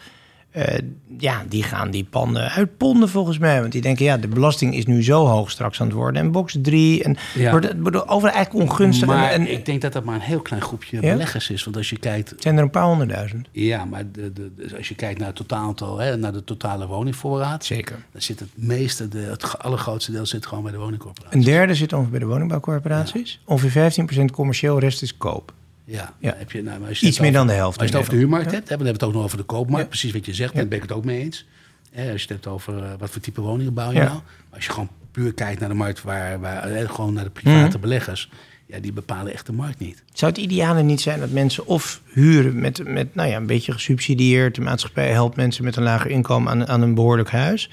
Eh, 0.51 0.79
ja, 1.19 1.45
die 1.49 1.63
gaan 1.63 1.91
die 1.91 2.05
panden 2.05 2.51
uitponden 2.51 3.09
volgens 3.09 3.39
mij. 3.39 3.61
Want 3.61 3.73
die 3.73 3.81
denken, 3.81 4.05
ja, 4.05 4.17
de 4.17 4.29
belasting 4.29 4.75
is 4.75 4.87
nu 4.87 5.03
zo 5.05 5.27
hoog 5.27 5.51
straks 5.51 5.81
aan 5.81 5.87
het 5.87 5.97
worden. 5.97 6.23
En 6.23 6.31
box 6.33 6.57
3. 6.63 7.03
En 7.05 7.17
Ja. 7.35 7.51
wordt 7.51 7.67
het 7.69 8.09
overal 8.09 8.35
eigenlijk 8.35 8.71
ongunstig. 8.71 9.07
Maar 9.09 9.31
en, 9.31 9.41
en, 9.41 9.53
ik 9.53 9.67
denk 9.67 9.81
dat 9.83 9.93
dat 9.93 10.05
maar 10.05 10.15
een 10.15 10.21
heel 10.21 10.41
klein 10.41 10.63
groepje 10.63 10.97
Ja? 11.01 11.13
beleggers 11.13 11.51
is. 11.51 11.65
Want 11.65 11.77
als 11.77 11.91
je 11.91 11.99
kijkt, 11.99 12.31
het 12.31 12.43
zijn 12.43 12.57
er 12.57 12.63
een 12.63 12.71
paar 12.71 12.85
honderdduizend. 12.85 13.49
ja, 13.53 13.85
maar 13.85 14.11
de, 14.13 14.33
de, 14.33 14.51
de- 14.57 14.77
als 14.77 14.89
je 14.89 14.95
kijkt 14.95 15.19
naar 15.19 15.29
het 15.29 15.37
totaal, 15.37 15.99
hè, 15.99 16.17
naar 16.17 16.33
de 16.33 16.45
totale 16.45 16.87
woningvoorraad, 16.87 17.65
Zeker. 17.65 17.97
dan 18.13 18.23
zit 18.23 18.41
het 18.41 18.49
meeste, 18.55 19.09
de, 19.09 19.19
het 19.19 19.59
allergrootste 19.59 20.13
deel 20.13 20.27
zit 20.27 20.47
gewoon 20.47 20.63
bij 20.63 20.73
de 20.73 20.79
woningcorporatie. 20.79 21.39
Een 21.39 21.45
derde 21.45 21.75
zit 21.75 21.93
ongeveer 21.93 22.11
bij 22.11 22.21
de 22.21 22.27
woningbouwcorporaties. 22.27 23.41
Ongeveer 23.45 23.93
15% 24.21 24.25
commercieel, 24.33 24.79
rest 24.79 25.03
is 25.03 25.17
koop. 25.17 25.53
Ja, 25.91 26.15
Ja. 26.19 26.35
Heb 26.39 26.53
je, 26.53 26.63
nou, 26.63 26.79
maar 26.81 26.89
als 26.89 27.01
je 27.01 27.07
Iets 27.07 27.19
meer 27.19 27.29
over- 27.29 27.39
dan 27.39 27.49
de 27.49 27.53
helft 27.53 27.79
als 27.79 27.87
je 27.89 27.93
het 27.93 28.01
over 28.03 28.13
de 28.15 28.19
huurmarkt 28.19 28.51
hebt, 28.51 28.69
hè, 28.69 28.77
dan 28.77 28.87
hebben 28.87 28.87
we 28.87 28.93
het 28.93 29.03
ook 29.03 29.13
nog 29.13 29.23
over 29.23 29.37
de 29.37 29.43
koopmarkt. 29.43 29.83
Ja. 29.83 29.89
Precies 29.89 30.13
wat 30.13 30.27
je 30.27 30.35
zegt, 30.35 30.53
Ja. 30.53 30.59
daar 30.59 30.69
ben 30.69 30.77
ik 30.77 30.83
het 30.83 30.93
ook 30.93 31.05
mee 31.05 31.21
eens. 31.21 31.47
Als 31.95 32.05
je 32.05 32.11
het 32.13 32.29
hebt 32.29 32.47
over 32.47 32.83
eh, 32.85 32.91
wat 32.99 33.11
voor 33.11 33.21
type 33.21 33.41
woningen 33.41 33.75
bouw 33.75 33.91
je 33.91 33.97
Ja. 33.99 34.05
nou. 34.05 34.21
Als 34.51 34.65
je 34.65 34.71
gewoon 34.73 34.89
puur 35.13 35.35
kijkt 35.35 35.61
naar 35.61 35.69
de 35.69 35.75
markt, 35.75 36.03
waar, 36.03 36.41
waar, 36.41 36.63
eh, 36.71 36.91
gewoon 36.91 37.13
naar 37.13 37.25
de 37.25 37.31
private 37.31 37.69
Mhm. 37.69 37.81
beleggers, 37.81 38.31
ja, 38.67 38.79
die 38.79 38.93
bepalen 38.93 39.33
echt 39.33 39.47
de 39.47 39.53
markt 39.53 39.79
niet. 39.79 40.03
Zou 40.13 40.33
het 40.33 40.41
ideale 40.41 40.83
niet 40.83 41.01
zijn 41.01 41.21
dat 41.21 41.31
mensen 41.31 41.67
of 41.67 42.01
huren 42.13 42.61
met, 42.61 42.85
met 42.89 43.15
nou 43.15 43.29
ja, 43.29 43.37
een 43.37 43.47
beetje 43.47 43.73
gesubsidieerd, 43.73 44.55
de 44.55 44.61
maatschappij 44.61 45.11
helpt 45.11 45.37
mensen 45.37 45.65
met 45.65 45.77
een 45.77 45.83
lager 45.83 46.11
inkomen 46.11 46.53
aan, 46.53 46.69
aan 46.69 46.83
een 46.83 46.95
behoorlijk 46.95 47.31
huis, 47.31 47.71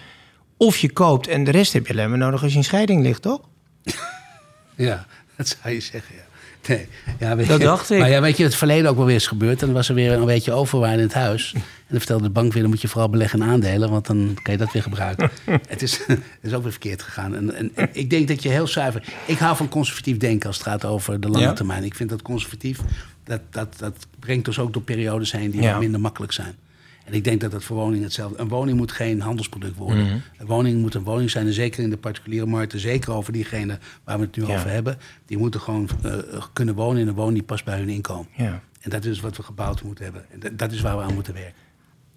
of 0.58 0.77
je 0.77 0.91
koopt 0.91 1.27
en 1.27 1.43
de 1.43 1.51
rest 1.51 1.73
heb 1.73 1.88
je 1.88 1.93
alleen 1.93 2.10
maar 2.10 2.17
nodig 2.17 2.43
als 2.43 2.51
je 2.51 2.58
in 2.58 2.63
scheiding 2.63 3.01
ligt, 3.01 3.21
toch? 3.21 3.41
Ja, 4.75 5.06
dat 5.36 5.47
zou 5.62 5.73
je 5.73 5.80
zeggen, 5.82 6.15
ja. 6.15 6.21
Nee, 6.67 6.88
ja, 7.19 7.36
weet 7.36 7.47
Dat 7.47 7.58
je, 7.60 7.63
dacht 7.63 7.89
ik. 7.91 7.99
Maar 7.99 8.10
ja, 8.10 8.21
weet 8.21 8.38
je, 8.38 8.43
het 8.43 8.56
verleden 8.56 8.89
ook 8.89 8.97
wel 8.97 9.06
weer 9.06 9.15
is 9.15 9.27
gebeurd. 9.27 9.60
En 9.60 9.65
dan 9.65 9.75
was 9.75 9.89
er 9.89 9.95
weer 9.95 10.12
een 10.12 10.25
beetje 10.25 10.51
overwaarde 10.51 10.97
in 10.97 11.03
het 11.03 11.13
huis. 11.13 11.51
En 11.53 11.62
dan 11.88 11.97
vertelde 11.97 12.23
de 12.23 12.30
bank 12.30 12.53
weer, 12.53 12.62
dan 12.62 12.71
moet 12.71 12.82
je 12.82 12.88
vooral 12.88 13.10
beleggen 13.10 13.41
in 13.41 13.47
aandelen. 13.47 13.89
Want 13.89 14.06
dan 14.08 14.38
kan 14.43 14.53
je 14.53 14.60
dat 14.60 14.71
weer 14.71 14.82
gebruiken. 14.82 15.30
het, 15.67 15.82
is, 15.82 15.97
het 16.08 16.19
is 16.41 16.53
ook 16.53 16.62
weer 16.63 16.71
verkeerd 16.71 17.01
gegaan. 17.01 17.36
En, 17.36 17.56
en, 17.56 17.71
en 17.75 17.89
ik 17.91 18.10
denk 18.10 18.27
dat 18.27 18.43
je 18.43 18.49
heel 18.49 18.67
zuiver... 18.67 19.03
Ik 19.25 19.38
hou 19.38 19.56
van 19.56 19.69
conservatief 19.69 20.17
denken 20.17 20.47
als 20.47 20.58
het 20.58 20.67
gaat 20.67 20.86
over 20.86 21.19
de 21.19 21.30
lange 21.30 21.43
Ja. 21.45 21.53
termijn. 21.53 21.84
Ik 21.84 21.95
vind 21.95 22.10
dat 22.10 22.21
conservatief, 22.21 22.80
dat, 23.23 23.41
dat, 23.49 23.73
dat 23.77 24.08
brengt 24.19 24.47
ons 24.47 24.60
ook 24.60 24.73
door 24.73 24.82
periodes 24.82 25.32
heen 25.32 25.51
die 25.51 25.62
Ja. 25.62 25.77
minder 25.77 25.99
makkelijk 25.99 26.32
zijn. 26.32 26.56
En 27.07 27.13
ik 27.13 27.23
denk 27.23 27.41
dat 27.41 27.51
dat 27.51 27.63
voor 27.63 27.75
woningen 27.77 28.03
hetzelfde... 28.03 28.39
Een 28.39 28.47
woning 28.47 28.77
moet 28.77 28.91
geen 28.91 29.21
handelsproduct 29.21 29.75
worden. 29.77 30.03
Mhm. 30.05 30.17
Een 30.37 30.45
woning 30.47 30.81
moet 30.81 30.93
een 30.93 31.03
woning 31.03 31.29
zijn. 31.29 31.47
En 31.47 31.53
zeker 31.53 31.83
in 31.83 31.89
de 31.89 31.97
particuliere 31.97 32.45
markten. 32.45 32.79
Zeker 32.79 33.11
over 33.13 33.33
diegenen 33.33 33.79
waar 34.03 34.17
we 34.19 34.25
het 34.25 34.35
nu 34.37 34.45
Ja. 34.45 34.55
over 34.57 34.69
hebben. 34.69 34.97
Die 35.25 35.37
moeten 35.37 35.59
gewoon 35.61 35.89
eh, 36.03 36.11
kunnen 36.53 36.75
wonen 36.75 37.01
in 37.01 37.07
een 37.07 37.13
woning 37.13 37.33
die 37.35 37.43
past 37.43 37.65
bij 37.65 37.77
hun 37.77 37.89
inkomen. 37.89 38.27
Ja. 38.35 38.61
En 38.81 38.89
dat 38.89 39.05
is 39.05 39.19
wat 39.19 39.37
we 39.37 39.43
gebouwd 39.43 39.83
moeten 39.83 40.03
hebben. 40.03 40.25
En 40.31 40.39
dat, 40.39 40.57
dat 40.57 40.71
is 40.71 40.81
waar 40.81 40.97
we 40.97 41.03
aan 41.03 41.13
moeten 41.13 41.33
werken. 41.33 41.53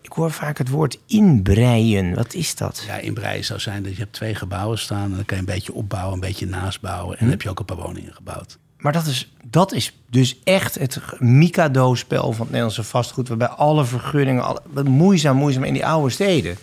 Ik 0.02 0.12
hoor 0.12 0.30
vaak 0.30 0.58
het 0.58 0.68
woord 0.68 0.98
inbreien. 1.06 2.14
Wat 2.14 2.34
is 2.34 2.54
dat? 2.54 2.84
Ja, 2.86 2.96
inbreien 2.96 3.44
zou 3.44 3.60
zijn 3.60 3.82
dat 3.82 3.92
je 3.92 3.98
hebt 3.98 4.12
twee 4.12 4.34
gebouwen 4.34 4.78
staan... 4.78 5.10
en 5.10 5.16
dan 5.16 5.24
kan 5.24 5.36
je 5.36 5.42
een 5.42 5.54
beetje 5.54 5.72
opbouwen, 5.72 6.14
een 6.14 6.20
beetje 6.20 6.46
naastbouwen... 6.46 7.12
en 7.12 7.16
Hm. 7.18 7.22
dan 7.22 7.30
heb 7.30 7.42
je 7.42 7.48
ook 7.50 7.58
een 7.58 7.64
paar 7.64 7.76
woningen 7.76 8.14
gebouwd. 8.14 8.58
Maar 8.80 8.92
dat 8.92 9.06
is, 9.06 9.32
dat 9.50 9.72
is 9.72 9.92
dus 10.10 10.38
echt 10.44 10.78
het 10.78 11.00
Mikado-spel 11.18 12.22
van 12.32 12.40
het 12.40 12.46
Nederlandse 12.46 12.82
vastgoed... 12.82 13.28
waarbij 13.28 13.48
alle 13.48 13.84
vergunningen, 13.84 14.44
alle, 14.44 14.82
moeizaam, 14.84 15.36
moeizaam 15.36 15.64
in 15.64 15.72
die 15.72 15.86
oude 15.86 16.10
steden. 16.10 16.56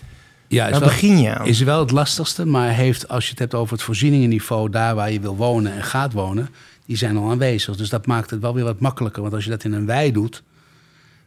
Ja, 0.48 0.66
is 0.66 0.72
Daar 0.72 0.80
wel- 0.80 0.90
begin 0.90 1.18
je 1.20 1.36
aan. 1.36 1.46
Is 1.46 1.60
wel 1.62 1.80
het 1.80 1.92
lastigste, 1.92 2.46
maar 2.46 2.70
heeft, 2.74 3.08
als 3.08 3.24
je 3.24 3.30
het 3.30 3.40
hebt 3.40 3.54
over 3.54 3.74
het 3.74 3.84
voorzieningenniveau, 3.84 4.70
daar 4.70 4.96
waar 4.96 5.12
je 5.12 5.20
wil 5.20 5.36
wonen 5.36 5.72
en 5.74 5.84
gaat 5.84 6.14
wonen, 6.14 6.50
die 6.86 6.98
zijn 6.98 7.18
al 7.18 7.30
aanwezig. 7.30 7.76
Dus 7.76 7.90
dat 7.90 8.06
maakt 8.06 8.30
het 8.30 8.40
wel 8.42 8.54
weer 8.54 8.64
wat 8.64 8.80
makkelijker. 8.80 9.22
Want 9.22 9.34
als 9.34 9.44
je 9.44 9.50
dat 9.50 9.64
in 9.64 9.74
een 9.74 9.86
wei 9.86 10.12
doet, 10.12 10.44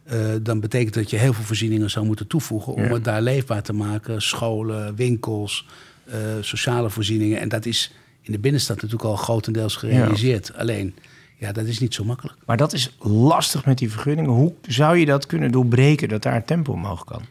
eh, 0.03 0.19
dan 0.41 0.59
betekent 0.59 0.93
dat 0.93 1.09
je 1.09 1.17
heel 1.17 1.33
veel 1.33 1.43
voorzieningen 1.43 1.89
zou 1.89 2.05
moeten 2.05 2.27
toevoegen 2.27 2.73
om 2.73 2.83
Ja. 2.83 2.93
het 2.93 3.03
daar 3.03 3.21
leefbaar 3.21 3.61
te 3.61 3.73
maken. 3.73 4.21
Scholen, 4.21 4.95
winkels, 4.95 5.65
eh, 6.05 6.17
sociale 6.41 6.89
voorzieningen. 6.89 7.39
En 7.39 7.49
dat 7.49 7.65
is 7.65 7.91
in 8.21 8.31
de 8.31 8.39
binnenstad 8.39 8.75
natuurlijk 8.75 9.03
al 9.03 9.15
grotendeels 9.15 9.75
gerealiseerd. 9.75 10.53
Alleen, 10.53 10.95
ja, 11.37 11.51
dat 11.51 11.65
is 11.65 11.79
niet 11.79 11.93
zo 11.93 12.03
makkelijk. 12.03 12.37
Maar 12.45 12.57
dat 12.57 12.73
is 12.73 12.95
lastig 12.99 13.65
met 13.65 13.77
die 13.77 13.91
vergunningen. 13.91 14.31
Hoe 14.31 14.53
zou 14.67 14.97
je 14.97 15.05
dat 15.05 15.25
kunnen 15.25 15.51
doorbreken, 15.51 16.09
dat 16.09 16.21
daar 16.21 16.45
tempo 16.45 16.71
omhoog 16.71 17.03
kan? 17.03 17.21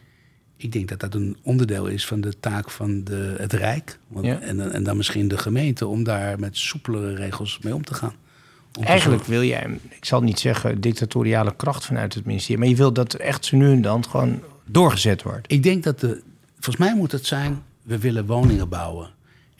Ik 0.57 0.71
denk 0.71 0.89
dat 0.89 0.99
dat 0.99 1.13
een 1.13 1.37
onderdeel 1.43 1.85
is 1.87 2.05
van 2.05 2.21
de 2.21 2.39
taak 2.39 2.69
van 2.71 3.03
de, 3.03 3.35
het 3.37 3.53
Rijk. 3.53 3.99
Want, 4.07 4.25
Ja. 4.25 4.39
en, 4.39 4.71
en 4.73 4.83
dan 4.83 4.97
misschien 4.97 5.27
de 5.27 5.37
gemeente 5.37 5.87
om 5.87 6.03
daar 6.03 6.39
met 6.39 6.57
soepelere 6.57 7.15
regels 7.15 7.59
mee 7.61 7.75
om 7.75 7.83
te 7.83 7.93
gaan. 7.93 8.13
Eigenlijk 8.79 9.23
wil 9.23 9.43
jij, 9.43 9.79
ik 9.89 10.05
zal 10.05 10.21
niet 10.21 10.39
zeggen 10.39 10.81
dictatoriale 10.81 11.55
kracht 11.55 11.85
vanuit 11.85 12.13
het 12.13 12.25
ministerie... 12.25 12.59
maar 12.59 12.67
je 12.69 12.75
wil 12.75 12.93
dat 12.93 13.13
er 13.13 13.19
echt 13.19 13.45
zo 13.45 13.57
nu 13.57 13.71
en 13.71 13.81
dan 13.81 14.05
gewoon 14.05 14.41
doorgezet 14.65 15.23
wordt. 15.23 15.51
Ik 15.51 15.63
denk 15.63 15.83
dat 15.83 15.99
de. 15.99 16.21
Volgens 16.53 16.77
mij 16.85 16.95
moet 16.95 17.11
het 17.11 17.25
zijn. 17.25 17.63
We 17.83 17.97
willen 17.97 18.25
woningen 18.25 18.69
bouwen. 18.69 19.09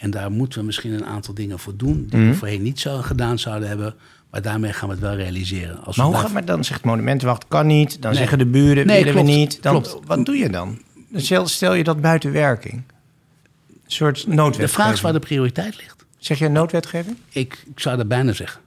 En 0.01 0.11
daar 0.11 0.31
moeten 0.31 0.59
we 0.59 0.65
misschien 0.65 0.93
een 0.93 1.05
aantal 1.05 1.33
dingen 1.33 1.59
voor 1.59 1.75
doen. 1.75 2.05
die 2.09 2.19
Mhm. 2.19 2.29
we 2.29 2.35
voorheen 2.35 2.61
niet 2.61 2.79
zo 2.79 2.97
gedaan 3.01 3.39
zouden 3.39 3.67
hebben. 3.67 3.93
Maar 4.31 4.41
daarmee 4.41 4.73
gaan 4.73 4.87
we 4.87 4.93
het 4.93 5.03
wel 5.03 5.15
realiseren. 5.15 5.83
Als 5.83 5.95
Maar 5.97 6.05
hoe 6.05 6.15
gaat 6.15 6.31
maar 6.31 6.45
dan 6.45 6.63
zegt 6.63 6.83
Monumentenwacht 6.83 7.45
kan 7.47 7.67
niet. 7.67 8.01
Dan 8.01 8.11
Nee. 8.11 8.19
zeggen 8.19 8.37
de 8.37 8.45
buren 8.45 8.85
Nee, 8.85 8.97
willen 8.97 9.13
klopt, 9.13 9.27
we 9.27 9.33
niet. 9.35 9.63
Dan, 9.63 9.81
klopt. 9.81 10.07
Wat 10.07 10.25
doe 10.25 10.37
je 10.37 10.49
dan? 10.49 10.79
Dan 11.09 11.21
stel, 11.21 11.47
stel 11.47 11.73
je 11.73 11.83
dat 11.83 12.01
buiten 12.01 12.31
werking. 12.31 12.73
Een 12.73 13.79
soort 13.87 14.23
de 14.25 14.29
noodwetgeving. 14.33 14.69
vraag 14.71 14.93
is 14.93 15.01
waar 15.01 15.13
de 15.13 15.19
prioriteit 15.19 15.77
ligt. 15.77 16.05
Zeg 16.17 16.39
je 16.39 16.47
noodwetgeving? 16.49 17.17
Ik, 17.29 17.63
ik 17.73 17.79
zou 17.79 17.97
dat 17.97 18.07
bijna 18.07 18.33
zeggen. 18.33 18.60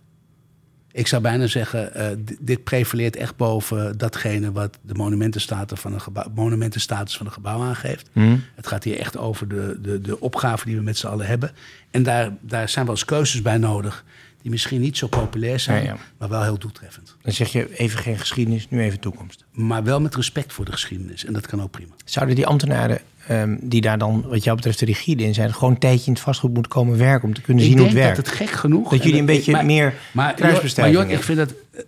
Ik 0.94 1.06
zou 1.06 1.22
bijna 1.22 1.46
zeggen, 1.46 1.94
eh, 1.94 2.06
dit 2.40 2.64
prevaleert 2.64 3.16
echt 3.16 3.36
boven 3.36 3.98
datgene 3.98 4.52
wat 4.52 4.78
de 4.82 4.94
monumentenstatus 4.94 5.80
van 5.80 5.92
een 5.92 6.00
gebouw, 6.00 6.30
monumentenstatus 6.34 7.16
van 7.16 7.26
een 7.26 7.32
gebouw 7.32 7.62
aangeeft. 7.62 8.08
Hm. 8.12 8.36
Het 8.54 8.66
gaat 8.66 8.84
hier 8.84 8.98
echt 8.98 9.16
over 9.16 9.48
de, 9.48 9.78
de, 9.82 10.00
de 10.00 10.20
opgave 10.20 10.64
die 10.64 10.76
we 10.76 10.82
met 10.82 10.96
z'n 10.98 11.06
allen 11.06 11.26
hebben. 11.26 11.50
En 11.90 12.02
daar, 12.02 12.32
daar 12.40 12.68
zijn 12.68 12.84
wel 12.84 12.94
eens 12.94 13.04
keuzes 13.04 13.42
bij 13.42 13.58
nodig 13.58 14.04
die 14.44 14.52
misschien 14.52 14.80
niet 14.80 14.96
zo 14.96 15.06
populair 15.06 15.60
zijn, 15.60 15.84
Ja, 15.84 15.88
ja. 15.88 15.96
maar 16.18 16.28
wel 16.28 16.42
heel 16.42 16.58
doeltreffend. 16.58 17.16
Dan 17.22 17.32
zeg 17.32 17.52
je 17.52 17.76
even 17.76 17.98
geen 17.98 18.18
geschiedenis, 18.18 18.68
nu 18.70 18.82
even 18.82 19.00
toekomst. 19.00 19.44
Maar 19.52 19.84
wel 19.84 20.00
met 20.00 20.14
respect 20.14 20.52
voor 20.52 20.64
de 20.64 20.72
geschiedenis. 20.72 21.24
En 21.24 21.32
dat 21.32 21.46
kan 21.46 21.62
ook 21.62 21.70
prima. 21.70 21.92
Zouden 22.04 22.34
die 22.34 22.46
ambtenaren 22.46 22.98
ehm, 23.26 23.56
die 23.60 23.80
daar 23.80 23.98
dan 23.98 24.24
wat 24.28 24.44
jou 24.44 24.56
betreft 24.56 24.78
de 24.78 24.84
rigide 24.84 25.24
in 25.24 25.34
zijn... 25.34 25.54
gewoon 25.54 25.70
een 25.70 25.78
tijdje 25.78 26.06
in 26.06 26.12
het 26.12 26.22
vastgoed 26.22 26.52
moeten 26.52 26.72
komen 26.72 26.98
werken... 26.98 27.28
om 27.28 27.34
te 27.34 27.40
kunnen 27.40 27.64
ik 27.64 27.70
zien 27.70 27.78
hoe 27.78 27.88
denk 27.88 27.98
het 28.04 28.14
dat 28.16 28.24
werkt? 28.24 28.38
het 28.38 28.48
gek 28.48 28.58
genoeg... 28.58 28.90
Dat 28.90 28.98
jullie 28.98 29.12
en 29.12 29.18
een 29.18 29.26
beetje 29.26 29.52
maar- 29.52 29.64
meer 29.64 29.94
Maar, 30.12 30.34
maar 30.76 30.90
Jort, 30.90 31.10
ik 31.10 31.22
vind 31.22 31.38
dat 31.38 31.54
eh, 31.70 31.82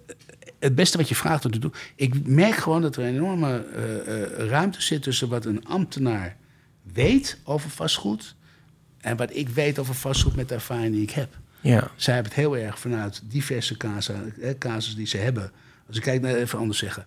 het 0.59 0.75
beste 0.75 0.97
wat 0.97 1.09
je 1.09 1.15
vraagt 1.15 1.45
om 1.45 1.51
te 1.51 1.59
doen. 1.59 1.73
Ik 1.95 2.27
merk 2.27 2.55
gewoon 2.57 2.83
dat 2.83 2.97
er 2.97 3.03
een 3.03 3.15
enorme 3.15 3.65
eh, 3.75 4.23
eh, 4.23 4.49
ruimte 4.49 4.83
zit 4.83 5.03
tussen 5.03 5.29
wat 5.29 5.45
een 5.45 5.67
ambtenaar 5.67 6.37
weet 6.93 7.39
over 7.45 7.71
vastgoed. 7.71 8.35
en 9.01 9.17
wat 9.17 9.37
ik 9.37 9.49
weet 9.49 9.79
over 9.79 9.95
vastgoed 9.95 10.37
met 10.37 10.49
de 10.49 10.55
ervaring 10.55 10.93
die 10.93 11.03
ik 11.03 11.11
heb. 11.11 11.29
Ja. 11.67 11.91
Zij 11.97 12.15
hebben 12.15 12.33
het 12.33 12.41
heel 12.41 12.57
erg 12.57 12.79
vanuit 12.79 13.23
diverse 13.25 13.77
casus, 13.77 14.17
casus 14.59 14.97
die 14.97 15.07
ze 15.07 15.17
hebben. 15.17 15.51
Als 15.87 15.97
ik 15.97 16.03
kijk 16.03 16.21
naar 16.21 16.35
even 16.35 16.59
anders 16.59 16.79
zeggen. 16.79 17.07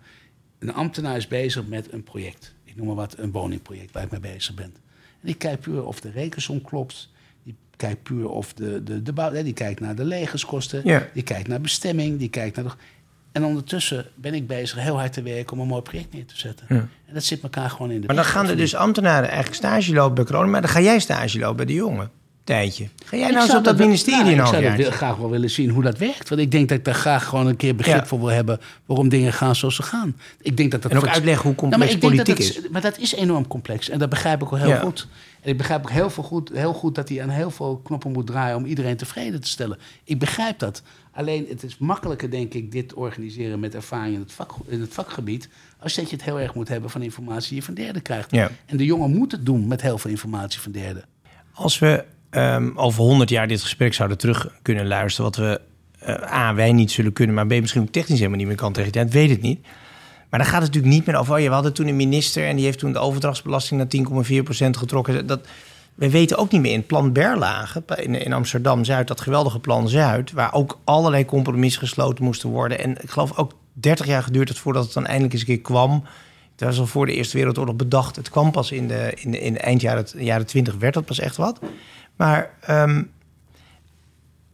Een 0.59 0.73
ambtenaar 0.73 1.17
is 1.17 1.27
bezig 1.27 1.67
met 1.67 1.93
een 1.93 2.03
project. 2.03 2.53
Ik 2.63 2.75
noem 2.75 2.87
maar 2.87 2.95
wat, 2.95 3.17
een 3.17 3.31
woningproject 3.31 3.91
waar 3.91 4.03
ik 4.03 4.11
mee 4.11 4.19
bezig 4.19 4.55
ben. 4.55 4.73
En 5.21 5.27
die 5.27 5.35
kijkt 5.35 5.61
puur 5.61 5.85
of 5.85 5.99
de 5.99 6.11
rekensom 6.11 6.61
klopt. 6.61 7.09
Die 7.43 7.55
kijkt 7.75 8.03
puur 8.03 8.29
of 8.29 8.53
de, 8.53 8.83
de, 8.83 9.03
de 9.03 9.13
bouw... 9.13 9.43
Die 9.43 9.53
kijkt 9.53 9.79
naar 9.79 9.95
de 9.95 10.05
legerskosten. 10.05 10.81
Ja. 10.83 11.07
Die 11.13 11.23
kijkt 11.23 11.47
naar 11.47 11.61
bestemming. 11.61 12.19
Die 12.19 12.29
kijkt 12.29 12.55
naar 12.55 12.65
de... 12.65 12.71
En 13.31 13.43
ondertussen 13.43 14.05
ben 14.15 14.33
ik 14.33 14.47
bezig 14.47 14.79
heel 14.79 14.99
hard 14.99 15.13
te 15.13 15.21
werken 15.21 15.53
om 15.53 15.59
een 15.59 15.67
mooi 15.67 15.81
project 15.81 16.13
neer 16.13 16.25
te 16.25 16.37
zetten. 16.37 16.65
Ja. 16.69 16.75
En 16.75 17.13
dat 17.13 17.23
zit 17.23 17.41
elkaar 17.43 17.69
gewoon 17.69 17.91
in 17.91 18.01
de 18.01 18.07
Maar 18.07 18.15
dan 18.15 18.25
gaan 18.25 18.47
er 18.47 18.57
dus 18.57 18.75
ambtenaren 18.75 19.27
eigenlijk 19.27 19.55
stage 19.55 19.93
lopen 19.93 20.15
bij 20.15 20.23
corona... 20.23 20.49
maar 20.49 20.61
dan 20.61 20.69
ga 20.69 20.81
jij 20.81 20.99
stage 20.99 21.39
lopen 21.39 21.55
bij 21.55 21.65
de 21.65 21.73
jongen. 21.73 22.11
Tijdje. 22.49 22.87
Ga 23.05 23.17
jij 23.17 23.29
nou 23.31 23.43
eens 23.45 23.55
op 23.55 23.63
dat 23.63 23.77
wel- 23.77 23.85
ministerie 23.85 24.23
nou, 24.23 24.37
een 24.37 24.43
Ik 24.43 24.47
zou 24.47 24.63
dat 24.63 24.75
wil- 24.75 24.91
graag 24.91 25.15
wel 25.15 25.29
willen 25.29 25.49
zien 25.49 25.69
hoe 25.69 25.83
dat 25.83 25.97
werkt. 25.97 26.29
Want 26.29 26.41
ik 26.41 26.51
denk 26.51 26.69
dat 26.69 26.77
ik 26.77 26.85
daar 26.85 26.93
graag 26.93 27.25
gewoon 27.25 27.47
een 27.47 27.55
keer 27.55 27.75
begrip 27.75 27.95
Ja. 27.95 28.05
voor 28.05 28.19
wil 28.19 28.27
hebben... 28.27 28.59
waarom 28.85 29.09
dingen 29.09 29.33
gaan 29.33 29.55
zoals 29.55 29.75
ze 29.75 29.83
gaan. 29.83 30.15
Ik 30.41 30.57
denk 30.57 30.71
dat 30.71 30.81
dat 30.81 30.91
En 30.91 30.97
ook 30.97 31.07
uitleggen 31.07 31.43
hoe 31.43 31.53
Nou, 31.55 31.55
complex 31.69 31.83
maar 31.85 31.93
ik 31.95 32.01
denk 32.01 32.25
politiek 32.25 32.53
dat 32.55 32.63
is. 32.65 32.69
Maar 32.71 32.81
dat 32.81 32.97
is 32.97 33.13
enorm 33.13 33.47
complex. 33.47 33.89
En 33.89 33.99
dat 33.99 34.09
begrijp 34.09 34.41
ik 34.41 34.53
ook 34.53 34.59
heel 34.59 34.67
Ja. 34.67 34.79
goed. 34.79 35.07
En 35.41 35.49
ik 35.49 35.57
begrijp 35.57 35.81
ook 35.81 35.89
heel, 35.91 36.09
veel 36.09 36.23
goed, 36.23 36.49
heel 36.53 36.73
goed 36.73 36.95
dat 36.95 37.09
hij 37.09 37.21
aan 37.21 37.29
heel 37.29 37.51
veel 37.51 37.77
knoppen 37.83 38.11
moet 38.11 38.27
draaien... 38.27 38.55
om 38.57 38.65
iedereen 38.65 38.97
tevreden 38.97 39.41
te 39.41 39.47
stellen. 39.47 39.77
Ik 40.03 40.19
begrijp 40.19 40.59
dat. 40.59 40.81
Alleen 41.11 41.45
het 41.49 41.63
is 41.63 41.77
makkelijker, 41.77 42.31
denk 42.31 42.53
ik, 42.53 42.71
dit 42.71 42.93
organiseren 42.93 43.59
met 43.59 43.75
ervaring 43.75 44.13
in 44.13 44.19
het, 44.21 44.31
vak, 44.31 44.51
in 44.67 44.81
het 44.81 44.93
vakgebied... 44.93 45.49
als 45.79 45.93
dat 45.95 46.09
je 46.09 46.15
het 46.15 46.25
heel 46.25 46.39
erg 46.39 46.53
moet 46.53 46.67
hebben 46.67 46.89
van 46.89 47.01
informatie 47.01 47.47
die 47.49 47.57
je 47.57 47.63
van 47.63 47.73
derden 47.73 48.01
krijgt. 48.01 48.31
Ja. 48.31 48.51
En 48.65 48.77
de 48.77 48.85
jongen 48.85 49.11
moet 49.17 49.31
het 49.31 49.45
doen 49.45 49.67
met 49.67 49.81
heel 49.81 49.97
veel 49.97 50.11
informatie 50.11 50.59
van 50.59 50.71
derden. 50.71 51.03
Als 51.53 51.79
we 51.79 52.03
ehm, 52.29 52.69
over 52.75 53.03
100 53.03 53.29
jaar 53.29 53.47
dit 53.47 53.61
gesprek 53.61 53.93
zouden 53.93 54.17
terug 54.17 54.47
kunnen 54.61 54.87
luisteren, 54.87 55.31
wat 55.31 55.35
we 55.35 55.61
eh, 55.99 56.33
A, 56.33 56.53
wij 56.53 56.71
niet 56.71 56.91
zullen 56.91 57.13
kunnen, 57.13 57.35
maar 57.35 57.47
B, 57.47 57.49
misschien 57.49 57.81
ook 57.81 57.91
technisch 57.91 58.17
helemaal 58.17 58.37
niet 58.37 58.47
meer 58.47 58.55
kan 58.55 58.73
tegen 58.73 58.91
die 58.91 59.01
tijd, 59.01 59.13
weet 59.13 59.29
het 59.29 59.41
niet. 59.41 59.61
Maar 60.29 60.39
dan 60.39 60.49
gaat 60.49 60.61
het 60.61 60.73
natuurlijk 60.73 60.93
niet 60.93 61.05
meer 61.05 61.15
over, 61.15 61.35
oh 61.35 61.41
we 61.41 61.47
hadden 61.47 61.73
toen 61.73 61.87
een 61.87 61.95
minister 61.95 62.47
en 62.47 62.55
die 62.55 62.65
heeft 62.65 62.79
toen 62.79 62.93
de 62.93 62.99
overdrachtsbelasting 62.99 63.79
naar 63.79 64.23
10,4% 64.65 64.69
getrokken. 64.69 65.27
Dat, 65.27 65.47
we 65.95 66.09
weten 66.09 66.37
ook 66.37 66.51
niet 66.51 66.61
meer 66.61 66.73
in 66.73 66.85
plan 66.85 67.13
Berlage 67.13 67.83
in, 67.95 68.15
in 68.15 68.33
Amsterdam-Zuid, 68.33 69.07
dat 69.07 69.21
geweldige 69.21 69.59
plan 69.59 69.89
Zuid, 69.89 70.31
waar 70.31 70.53
ook 70.53 70.79
allerlei 70.83 71.25
compromissen 71.25 71.81
gesloten 71.81 72.23
moesten 72.23 72.49
worden. 72.49 72.79
En 72.79 72.91
ik 73.01 73.09
geloof 73.09 73.37
ook 73.37 73.51
30 73.73 74.05
jaar 74.05 74.23
geduurd 74.23 74.49
het 74.49 74.57
voordat 74.57 74.83
het 74.83 74.93
dan 74.93 75.05
eindelijk 75.05 75.33
eens 75.33 75.41
een 75.41 75.47
keer 75.47 75.61
kwam. 75.61 76.03
Het 76.51 76.67
was 76.67 76.79
al 76.79 76.85
voor 76.85 77.05
de 77.05 77.13
Eerste 77.13 77.37
Wereldoorlog 77.37 77.75
bedacht. 77.75 78.15
Het 78.15 78.29
kwam 78.29 78.51
pas 78.51 78.71
in 78.71 78.87
de, 78.87 79.13
in 79.15 79.41
in 79.41 79.53
de 79.53 79.59
eindjaren 79.59 80.05
jaren 80.17 80.45
20 80.45 80.75
werd 80.75 80.93
dat 80.93 81.05
pas 81.05 81.19
echt 81.19 81.37
wat. 81.37 81.59
Maar 82.19 82.49
ehm, 82.61 83.03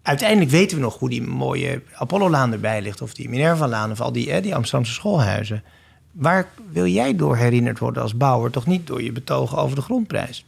uiteindelijk 0.02 0.52
weten 0.52 0.78
we 0.78 0.84
nog 0.84 1.00
hoe 1.00 1.10
die 1.10 1.22
mooie 1.22 1.82
Apollo-laan 1.94 2.52
erbij 2.52 2.82
ligt... 2.82 3.02
of 3.02 3.14
die 3.14 3.30
Minerva-laan 3.30 3.92
of 3.92 4.02
al 4.02 4.12
die, 4.12 4.32
hè, 4.32 4.42
die 4.42 4.56
Amsterdamse 4.56 4.94
schoolhuizen. 4.94 5.64
Waar 6.12 6.48
wil 6.72 6.86
jij 6.86 7.16
door 7.16 7.38
herinnerd 7.38 7.80
worden 7.80 8.02
als 8.02 8.18
bouwer? 8.18 8.52
Toch 8.52 8.66
niet 8.66 8.88
door 8.88 9.04
je 9.04 9.12
betogen 9.12 9.58
over 9.58 9.76
de 9.76 9.82
grondprijs? 9.82 10.46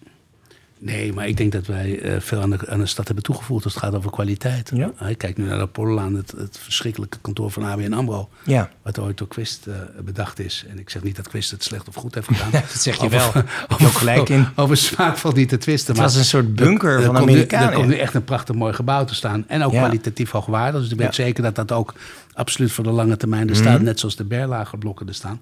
Nee, 0.80 1.14
maar 1.14 1.28
ik 1.28 1.38
denk 1.38 1.52
dat 1.52 1.66
wij 1.66 2.00
eh, 2.02 2.20
veel 2.20 2.42
aan 2.42 2.50
de, 2.50 2.68
aan 2.70 2.80
de 2.80 2.86
stad 2.86 3.06
hebben 3.06 3.24
toegevoegd 3.24 3.64
als 3.64 3.74
het 3.74 3.84
gaat 3.84 3.96
over 3.96 4.12
kwaliteit. 4.12 4.72
Ja. 4.74 4.92
Ik 5.08 5.18
kijk 5.18 5.38
nu 5.38 5.46
naar 5.46 5.56
de 5.58 5.64
Apollolaan, 5.64 6.16
het, 6.16 6.34
het 6.38 6.58
verschrikkelijke 6.62 7.18
kantoor 7.22 7.52
van 7.52 7.64
ABN 7.64 7.94
AMRO. 7.94 8.30
Ja, 8.46 8.70
Wat 8.82 9.00
ooit 9.00 9.18
door 9.18 9.28
Quist 9.28 9.68
eh, 9.68 9.74
bedacht 10.04 10.40
is. 10.40 10.66
En 10.70 10.80
ik 10.80 10.90
zeg 10.90 11.04
niet 11.04 11.16
dat 11.16 11.28
Quist 11.28 11.52
het 11.52 11.64
slecht 11.64 11.88
of 11.88 11.96
goed 11.96 12.16
heeft 12.16 12.28
gedaan. 12.34 12.52
dat 12.52 12.70
zeg 12.82 12.96
je 12.98 13.06
Over- 13.06 13.44
wel. 13.80 13.90
Gelijk 13.92 14.30
in. 14.30 14.48
Over 14.56 14.78
smaak 14.78 15.18
valt 15.18 15.36
niet 15.36 15.50
te 15.50 15.58
twisten. 15.58 15.94
Het 15.94 16.04
was 16.04 16.16
een 16.16 16.26
soort 16.26 16.56
bunker 16.56 16.96
er 16.98 17.04
van 17.04 17.18
Amerikanen. 17.18 17.70
Er 17.70 17.76
komt 17.76 17.88
nu 17.88 17.98
echt 17.98 18.14
een 18.14 18.24
prachtig 18.24 18.56
mooi 18.56 18.74
gebouw 18.74 19.06
te 19.06 19.16
staan. 19.16 19.44
En 19.48 19.64
ook 19.64 19.72
Ja. 19.72 19.80
kwalitatief 19.80 20.32
hoogwaardig. 20.32 20.82
Dus 20.82 20.92
ik 20.92 20.98
weet 20.98 21.16
Ja. 21.16 21.24
zeker 21.24 21.44
dat 21.44 21.56
dat 21.56 21.72
ook 21.72 21.94
absoluut 22.34 22.72
voor 22.72 22.84
de 22.84 22.90
lange 22.92 23.18
termijn 23.18 23.48
er 23.50 23.54
Mhm. 23.56 23.64
staat. 23.64 23.82
Net 23.82 24.00
zoals 24.00 24.16
de 24.16 24.24
Berlage-blokken 24.24 25.08
er 25.08 25.14
staan. 25.16 25.42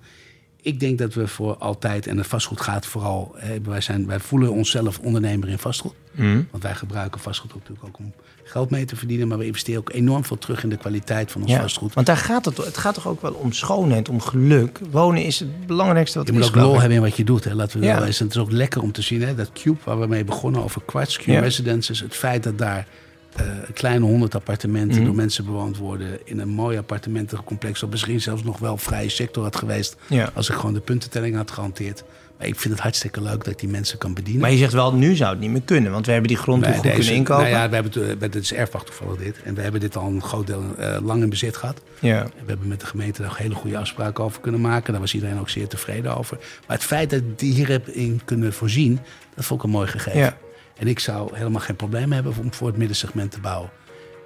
Ik 0.66 0.80
denk 0.80 0.98
dat 0.98 1.14
we 1.14 1.28
voor 1.28 1.56
altijd, 1.58 2.08
en 2.08 2.18
het 2.18 2.28
vastgoed 2.28 2.62
gaat 2.62 2.86
vooral... 2.86 3.32
Hè, 3.38 3.62
wij, 3.62 3.82
zijn, 3.82 4.08
wij 4.08 4.20
voelen 4.20 4.52
onszelf 4.52 5.00
ondernemer 5.00 5.50
in 5.50 5.58
vastgoed. 5.58 5.94
Mhm. 6.12 6.42
Want 6.52 6.64
wij 6.64 6.76
gebruiken 6.76 7.22
vastgoed 7.22 7.54
natuurlijk 7.54 7.88
ook 7.88 7.98
om 7.98 8.14
geld 8.44 8.70
mee 8.70 8.86
te 8.86 8.96
verdienen. 8.96 9.28
Maar 9.28 9.38
we 9.38 9.46
investeren 9.46 9.80
ook 9.80 9.92
enorm 9.94 10.26
veel 10.26 10.38
terug 10.38 10.64
in 10.64 10.70
de 10.70 10.78
kwaliteit 10.78 11.32
van 11.32 11.42
ons 11.42 11.52
Ja, 11.52 11.62
vastgoed. 11.62 11.94
want 11.94 12.08
daar 12.08 12.18
gaat 12.18 12.46
het, 12.46 12.58
het 12.58 12.78
gaat 12.78 12.94
toch 12.94 13.08
ook 13.08 13.22
wel 13.22 13.34
om 13.34 13.52
schoonheid, 13.52 14.10
om 14.10 14.22
geluk. 14.22 14.80
Wonen 14.92 15.24
is 15.26 15.40
het 15.40 15.68
belangrijkste 15.68 16.18
wat 16.18 16.28
Je 16.28 16.34
er 16.34 16.40
moet 16.40 16.50
is. 16.50 16.56
ook 16.56 16.62
lol 16.64 16.80
hebben 16.80 16.96
in 16.98 17.04
wat 17.04 17.16
je 17.18 17.24
doet. 17.24 17.44
Hè. 17.44 17.54
Laten 17.54 17.80
we 17.80 17.86
Ja. 17.86 17.96
wel 17.98 18.06
eens. 18.06 18.20
En 18.20 18.26
het 18.26 18.36
is 18.36 18.42
ook 18.42 18.52
lekker 18.52 18.82
om 18.82 18.92
te 18.92 19.02
zien. 19.02 19.22
Hè, 19.22 19.36
dat 19.36 19.52
Cube 19.54 19.78
waar 19.84 20.00
we 20.00 20.08
mee 20.08 20.24
begonnen 20.24 20.64
over 20.64 20.82
Quartz, 20.86 21.18
Cube 21.18 21.32
Ja. 21.32 21.40
Residences. 21.40 22.00
Het 22.00 22.16
feit 22.16 22.44
dat 22.44 22.58
daar 22.58 22.88
eh, 23.36 23.46
kleine 23.74 24.06
honderd 24.06 24.36
appartementen 24.36 24.98
Mhm. 24.98 25.06
door 25.06 25.16
mensen 25.16 25.46
bewoond 25.46 25.78
worden. 25.78 26.20
In 26.24 26.40
een 26.40 26.50
mooi 26.50 26.78
appartementencomplex. 26.78 27.80
Dat 27.80 27.90
misschien 27.90 28.22
zelfs 28.22 28.44
nog 28.44 28.58
wel 28.60 28.78
vrije 28.78 29.10
sector 29.10 29.44
had 29.44 29.56
geweest. 29.56 29.96
Ja. 30.08 30.30
Als 30.34 30.50
ik 30.50 30.56
gewoon 30.56 30.74
de 30.74 30.80
puntentelling 30.80 31.36
had 31.36 31.52
gehanteerd. 31.52 32.04
Maar 32.38 32.48
ik 32.48 32.60
vind 32.60 32.74
het 32.74 32.84
hartstikke 32.84 33.22
leuk 33.22 33.38
dat 33.44 33.48
ik 33.48 33.60
die 33.60 33.70
mensen 33.70 33.98
kan 33.98 34.14
bedienen. 34.14 34.42
Maar 34.42 34.52
je 34.52 34.58
zegt 34.58 34.74
wel, 34.74 34.94
nu 34.94 35.16
zou 35.16 35.32
het 35.32 35.40
niet 35.40 35.50
meer 35.52 35.62
kunnen. 35.66 35.92
Want 35.92 36.06
we 36.06 36.12
hebben 36.12 36.30
die 36.30 36.38
grond 36.40 36.64
toch 36.64 36.74
goed 36.74 36.84
deze- 36.84 36.96
kunnen 36.96 37.14
inkopen. 37.14 37.44
Nou 37.44 37.56
ja, 37.56 37.70
we 37.70 37.74
hebben 37.76 37.92
het, 37.94 38.22
eh, 38.22 38.30
dit 38.32 38.36
is 38.44 38.54
erfpacht 38.54 38.86
toevallig 38.86 39.18
dit. 39.18 39.42
En 39.44 39.56
we 39.56 39.62
hebben 39.62 39.80
dit 39.82 39.96
al 39.98 40.08
een 40.08 40.22
groot 40.22 40.48
deel 40.48 40.64
eh, 40.78 40.98
lang 41.04 41.24
in 41.24 41.30
bezit 41.30 41.58
gehad. 41.58 41.82
ja. 42.00 42.24
We 42.24 42.32
hebben 42.46 42.68
met 42.68 42.80
de 42.80 42.86
gemeente 42.86 43.22
daar 43.22 43.36
hele 43.38 43.56
goede 43.56 43.78
afspraken 43.78 44.24
over 44.24 44.42
kunnen 44.42 44.62
maken. 44.62 44.92
Daar 44.92 45.02
was 45.02 45.14
iedereen 45.14 45.40
ook 45.40 45.50
zeer 45.50 45.68
tevreden 45.68 46.18
over. 46.18 46.38
Maar 46.68 46.78
het 46.78 46.86
feit 46.86 47.10
dat 47.10 47.20
ik 47.20 47.40
die 47.40 47.54
hier 47.54 47.68
heb 47.70 47.88
in 47.88 48.22
kunnen 48.26 48.54
voorzien, 48.54 49.00
dat 49.36 49.46
vond 49.46 49.60
ik 49.60 49.66
een 49.66 49.72
mooi 49.72 49.88
gegeven. 49.88 50.20
Ja. 50.20 50.38
En 50.78 50.88
ik 50.88 51.00
zou 51.00 51.36
helemaal 51.38 51.62
geen 51.62 51.76
probleem 51.76 52.12
hebben 52.12 52.34
om 52.40 52.54
voor 52.54 52.68
het 52.68 52.78
middensegment 52.78 53.32
te 53.32 53.40
bouwen. 53.40 53.70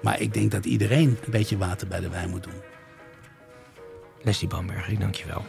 Maar 0.02 0.20
ik 0.20 0.34
denk 0.34 0.50
dat 0.50 0.64
iedereen 0.64 1.08
een 1.24 1.30
beetje 1.30 1.58
water 1.58 1.88
bij 1.88 2.00
de 2.00 2.08
wijn 2.08 2.30
moet 2.30 2.42
doen. 2.42 2.62
Leslie 4.22 4.48
Bamberg, 4.48 4.88
ik 4.88 5.00
dank 5.00 5.14
je 5.14 5.26
wel. 5.26 5.44